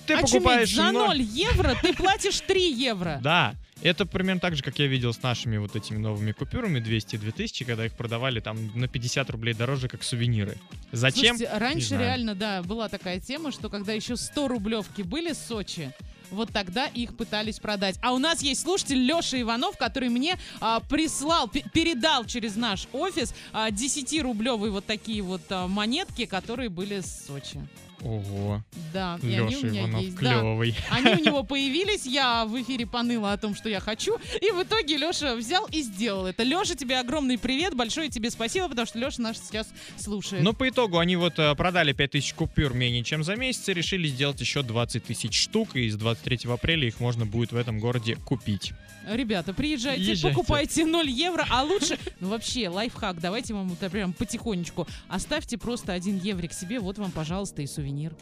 [0.08, 3.20] Ты Очуметь, покупаешь за ноль- 0 евро ты платишь 3 евро.
[3.22, 7.16] Да, это примерно так же, как я видел с нашими вот этими новыми купюрами 200
[7.16, 10.56] и 2000, когда их продавали там на 50 рублей дороже, как сувениры.
[10.92, 11.36] Зачем?
[11.36, 15.36] Слушайте, Не раньше реально, да, была такая тема, что когда еще 100 рублевки были в
[15.36, 15.92] Сочи,
[16.30, 17.96] вот тогда их пытались продать.
[18.02, 22.88] А у нас есть слушатель Леша Иванов, который мне а, прислал, пе- передал через наш
[22.92, 27.60] офис а, 10-рублевые вот такие вот а, монетки, которые были с Сочи.
[28.00, 28.62] Ого.
[28.92, 30.14] Да, и они у меня Иванов есть.
[30.14, 30.20] Да.
[30.20, 30.76] клевый.
[30.90, 34.62] Они у него появились, я в эфире поныла о том, что я хочу, и в
[34.62, 36.44] итоге Леша взял и сделал это.
[36.44, 40.44] Леша, тебе огромный привет, большое тебе спасибо, потому что Леша наш сейчас слушает.
[40.44, 44.06] Но по итогу они вот э, продали 5000 купюр менее чем за месяц и решили
[44.06, 48.16] сделать еще 20 тысяч штук, и с 23 апреля их можно будет в этом городе
[48.16, 48.72] купить.
[49.06, 50.28] Ребята, приезжайте, Езжайте.
[50.28, 55.92] покупайте 0 евро, а лучше, ну вообще, лайфхак, давайте вам вот прям потихонечку, оставьте просто
[55.92, 58.14] 1 еврик себе, вот вам, пожалуйста, и сувенир.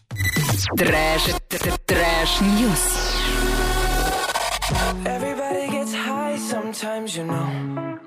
[0.76, 1.22] Трэш,
[1.86, 2.84] трэш, ньюс.
[5.04, 7.98] Everybody gets high sometimes, you know.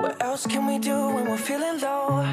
[0.00, 2.24] What else can we do when we're feeling low?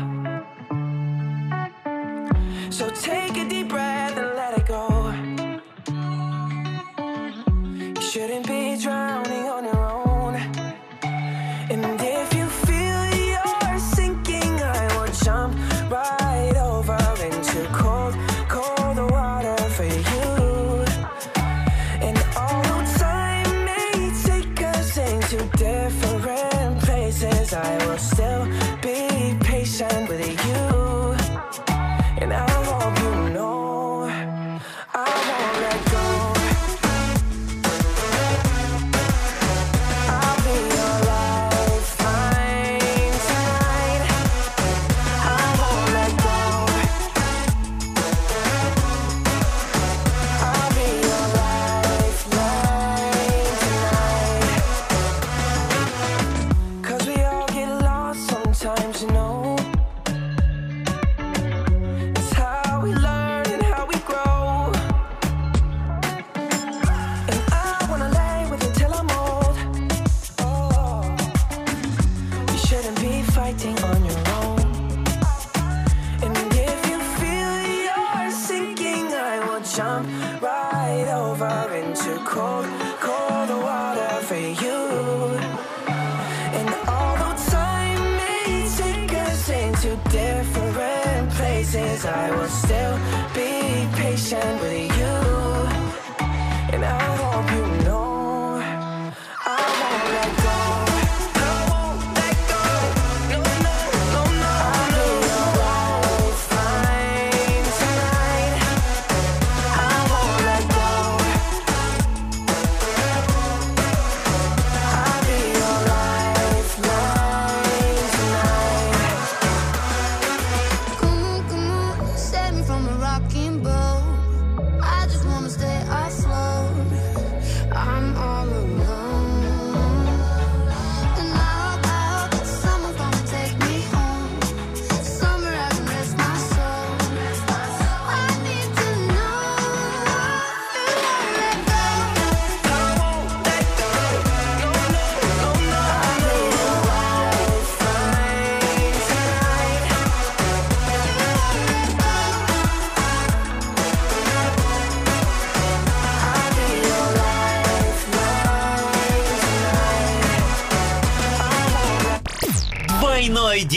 [2.70, 4.05] So take a deep breath
[8.16, 9.25] shouldn't be drowning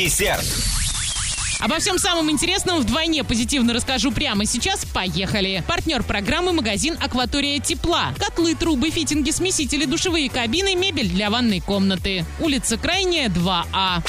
[0.08, 0.46] десерт.
[1.60, 4.86] Обо всем самом интересном вдвойне позитивно расскажу прямо сейчас.
[4.86, 5.62] Поехали!
[5.66, 8.14] Партнер программы магазин «Акватория тепла».
[8.16, 12.24] Котлы, трубы, фитинги, смесители, душевые кабины, мебель для ванной комнаты.
[12.40, 14.02] Улица Крайняя, 2А.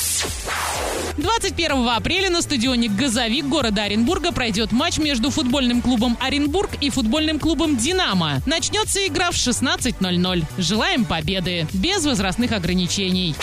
[1.17, 7.39] 21 апреля на стадионе «Газовик» города Оренбурга пройдет матч между футбольным клубом «Оренбург» и футбольным
[7.39, 8.41] клубом «Динамо».
[8.45, 10.45] Начнется игра в 16.00.
[10.59, 11.67] Желаем победы!
[11.73, 13.35] Без возрастных ограничений.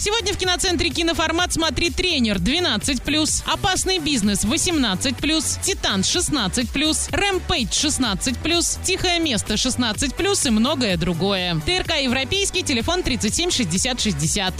[0.00, 9.20] Сегодня в киноцентре «Киноформат» смотри «Тренер» 12+, «Опасный бизнес» 18+, «Титан» 16+, «Рэмпейдж» 16+, «Тихое
[9.20, 11.60] место» 16+, и многое другое.
[11.66, 14.54] ТРК «Европейский», телефон 37 60 60.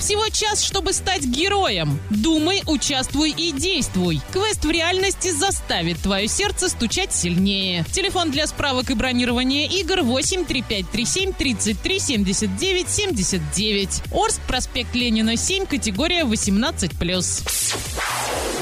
[0.00, 2.00] Всего час, чтобы стать героем.
[2.08, 4.20] Думай, участвуй и действуй.
[4.32, 7.84] Квест в реальности заставит твое сердце стучать сильнее.
[7.92, 13.99] Телефон для справок и бронирования игр 8 3537 33 79 79.
[14.12, 16.90] Орск, проспект Ленина 7, категория 18+.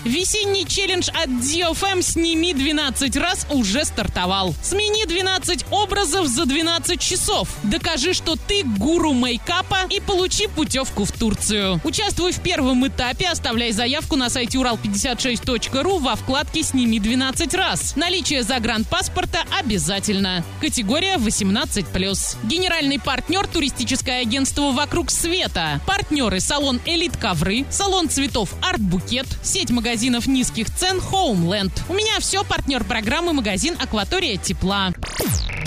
[0.04, 4.54] Весенний челлендж от DFM «Сними 12 раз» уже стартовал.
[4.62, 7.48] Смени 12 образов за 12 часов.
[7.64, 11.80] Докажи, что ты гуру мейкапа и получи путевку в Турцию.
[11.84, 17.96] Участвуй в первом этапе, оставляй заявку на сайте урал56.ру во вкладке «Сними 12 раз».
[17.96, 20.44] Наличие загранпаспорта обязательно.
[20.60, 22.36] Категория 18+.
[22.44, 25.27] Генеральный партнер туристическое агентство «Вокруг света».
[25.86, 31.72] Партнеры салон «Элит Ковры», салон цветов «Арт Букет», сеть магазинов низких цен «Хоумленд».
[31.88, 34.92] У меня все, партнер программы магазин «Акватория тепла».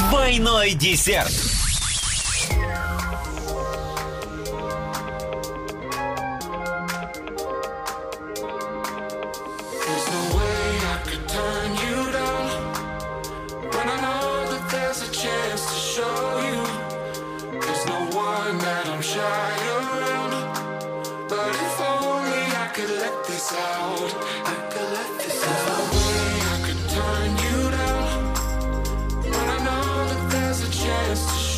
[0.09, 1.31] Двойной десерт.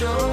[0.03, 0.32] Show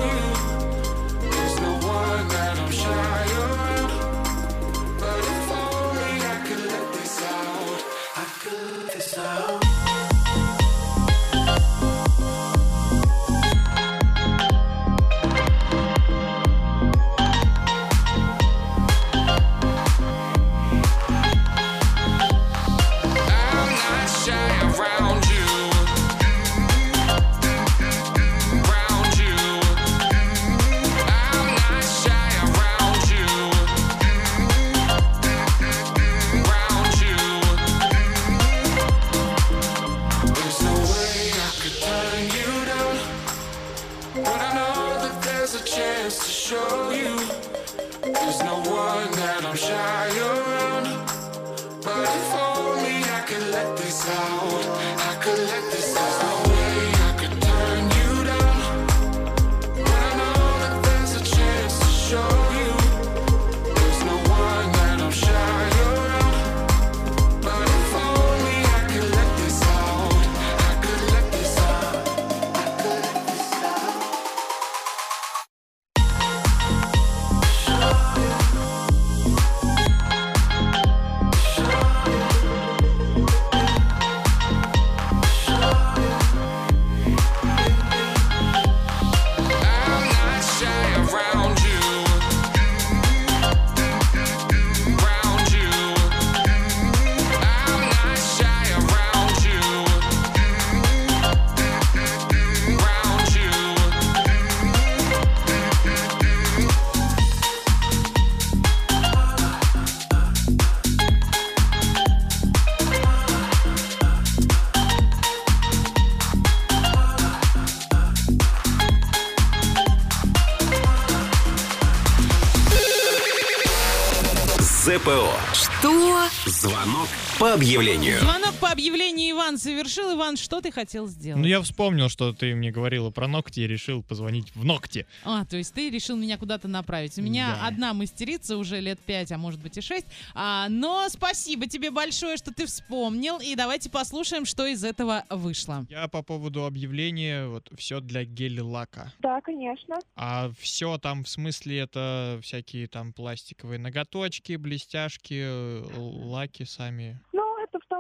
[126.61, 127.09] Звонок
[127.39, 128.19] по объявлению.
[128.21, 128.40] Звонок
[128.71, 130.15] по объявлению Иван совершил.
[130.17, 131.41] Иван, что ты хотел сделать?
[131.43, 135.07] Ну, я вспомнил, что ты мне говорила про ногти и решил позвонить в ногти.
[135.25, 137.19] А, то есть ты решил меня куда-то направить.
[137.19, 137.67] У меня Да.
[137.67, 140.07] одна мастерица уже лет пять, а может быть и шесть.
[140.35, 143.39] А, но спасибо тебе большое, что ты вспомнил.
[143.41, 145.85] И давайте послушаем, что из этого вышло.
[145.91, 149.13] Я по поводу объявления, вот, все для гель-лака.
[149.19, 149.97] Да, конечно.
[150.15, 157.21] А все там, в смысле, это всякие там пластиковые ноготочки, блестяшки, э, лаки сами.
[157.33, 157.43] Ну,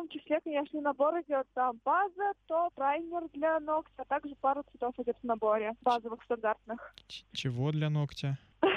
[0.00, 4.94] том числе, конечно, набор идет там база, то праймер для ногтя, а также пару цветов
[4.98, 6.94] идет в наборе, базовых, стандартных.
[7.08, 8.38] Ч- чего для ногтя?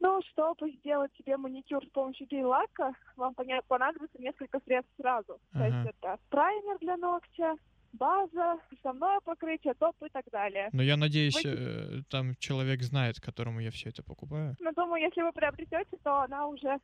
[0.00, 3.34] Ну, чтобы сделать себе маникюр с помощью гель-лака, вам
[3.68, 5.38] понадобится несколько средств сразу.
[5.52, 7.54] То есть это праймер для ногтя,
[7.94, 10.68] база, основное покрытие, топ и так далее.
[10.72, 14.56] Но я надеюсь, Вы- э, там человек знает, которому я все это покупаю.
[14.60, 16.78] Но думаю, если вы приобретете, то она уже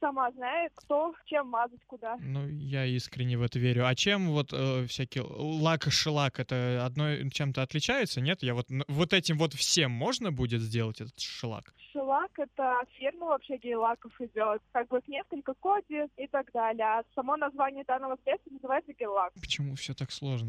[0.00, 2.16] сама знает, кто чем мазать куда.
[2.20, 3.86] Ну, я искренне в это верю.
[3.86, 8.42] А чем вот э, всякие лак и шелак, это одно чем-то отличается, нет?
[8.42, 11.74] Я вот вот этим вот всем можно будет сделать этот шелак?
[11.92, 14.62] Шелак— это фирма вообще гель-лаков идет.
[14.72, 16.84] Как бы несколько коди и так далее.
[16.84, 19.32] А само название данного средства называется гель-лак.
[19.40, 20.48] Почему все так сложно?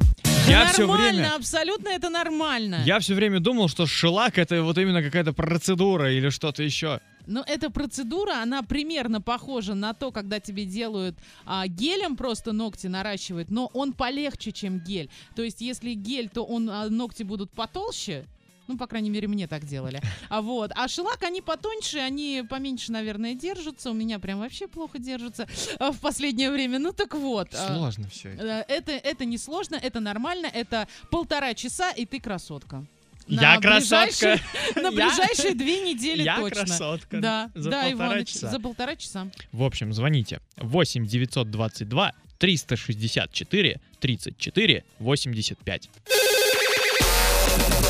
[0.50, 1.36] Я все нормально, время...
[1.36, 2.82] абсолютно это нормально.
[2.86, 7.00] Я все время думал, что шелак это вот именно какая-то процедура или что-то еще.
[7.28, 11.16] Но эта процедура, она примерно похожа на то, когда тебе делают
[11.46, 15.12] а, гелем просто ногти наращивают, но он полегче, чем гель.
[15.36, 18.26] То есть, если гель, то он а, ногти будут потолще,
[18.70, 20.00] Ну, по крайней мере, мне так делали.
[20.30, 20.72] А вот.
[20.76, 23.90] А шелак, они потоньше, они поменьше, наверное, держатся.
[23.90, 25.48] У меня прям вообще плохо держатся
[25.80, 26.78] а, в последнее время.
[26.78, 27.48] Ну, так вот.
[27.56, 28.44] а, Сложно все это.
[28.46, 32.86] э, Это, это не сложно, это нормально, это полтора часа, и ты красотка.
[33.28, 34.06] Я На красотка.
[34.36, 34.42] ближайшие-
[34.76, 36.66] На Я- ближайшие две недели Я точно.
[36.66, 37.20] красотка.
[37.20, 38.50] Да, За да, полтора Иваныч, часа.
[38.52, 39.32] за полтора часа.
[39.52, 45.90] В общем, звоните 8 922 364 34 85.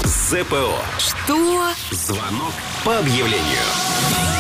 [0.10, 0.82] ЗПО.
[0.98, 1.72] Что?
[1.92, 2.54] Звонок
[2.84, 4.39] по объявлению.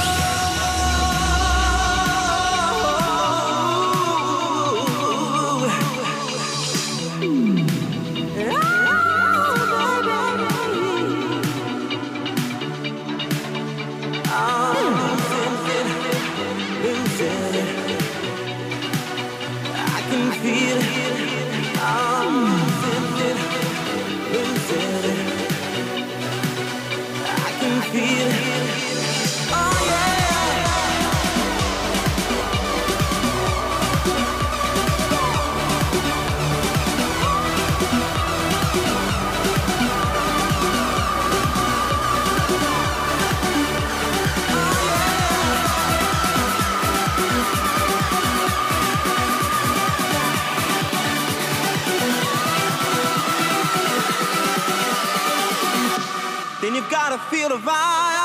[57.10, 58.19] Gotta feel the vibe.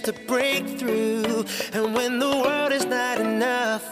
[0.00, 1.44] To break through.
[1.72, 3.84] And when the world is not enough,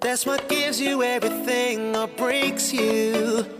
[0.00, 3.59] that's what gives you everything or breaks you.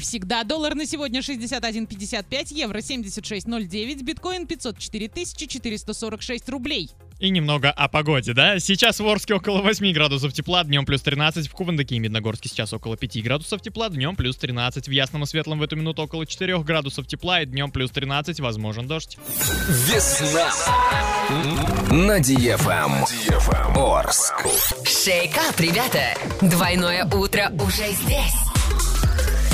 [0.00, 0.44] Всегда.
[0.44, 6.90] Доллар на сегодня 61,55, евро 76,09, биткоин 504 446 рублей.
[7.20, 8.58] И немного о погоде, да?
[8.58, 12.72] Сейчас в Орске около 8 градусов тепла, днем плюс 13, в Кувандыке и Медногорске сейчас
[12.72, 16.24] около 5 градусов тепла, днем плюс 13, в Ясном и Светлом в эту минуту около
[16.24, 19.18] 4 градусов тепла и днем плюс 13, возможен дождь.
[19.68, 20.50] Весна
[21.90, 23.04] на DFM
[23.76, 24.34] Орск.
[24.86, 26.14] Шейкап, ребята!
[26.40, 28.34] Двойное утро уже здесь.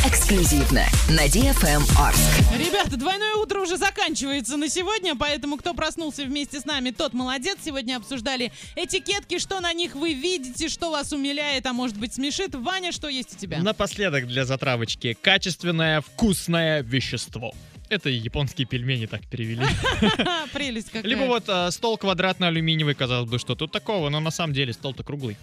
[0.07, 2.55] Эксклюзивно на DFM Орск.
[2.57, 7.57] Ребята, двойное утро уже заканчивается на сегодня, поэтому кто проснулся вместе с нами, тот молодец.
[7.65, 12.55] Сегодня обсуждали этикетки, что на них вы видите, что вас умиляет, а может быть смешит.
[12.55, 13.59] Ваня, что есть у тебя?
[13.59, 17.53] Напоследок для затравочки качественное вкусное вещество.
[17.89, 19.67] Это японские пельмени так перевели.
[20.53, 21.09] Прелесть какая.
[21.09, 25.03] Либо вот э, стол квадратно-алюминиевый, казалось бы, что тут такого, но на самом деле стол-то
[25.03, 25.37] круглый.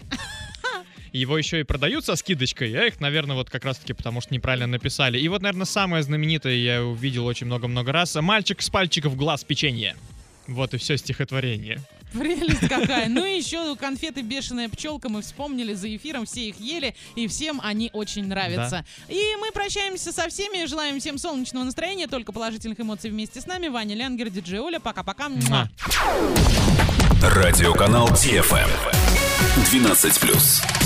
[1.14, 4.66] Его еще и продают со скидочкой, я их, наверное, вот как раз-таки потому что неправильно
[4.66, 5.16] написали.
[5.16, 8.16] И вот, наверное, самое знаменитое я увидел очень много-много раз.
[8.16, 9.94] «Мальчик с пальчиков глаз печенье».
[10.48, 11.80] Вот и все стихотворение.
[12.12, 13.08] Прелесть какая.
[13.08, 17.60] Ну и еще конфеты «Бешеная пчелка» мы вспомнили за эфиром, все их ели, и всем
[17.62, 18.84] они очень нравятся.
[19.08, 23.68] И мы прощаемся со всеми, желаем всем солнечного настроения, только положительных эмоций вместе с нами.
[23.68, 25.30] Ваня Лянгер, диджей Оля, пока-пока.
[27.22, 28.68] Радиоканал DFM.
[29.70, 30.84] 12+.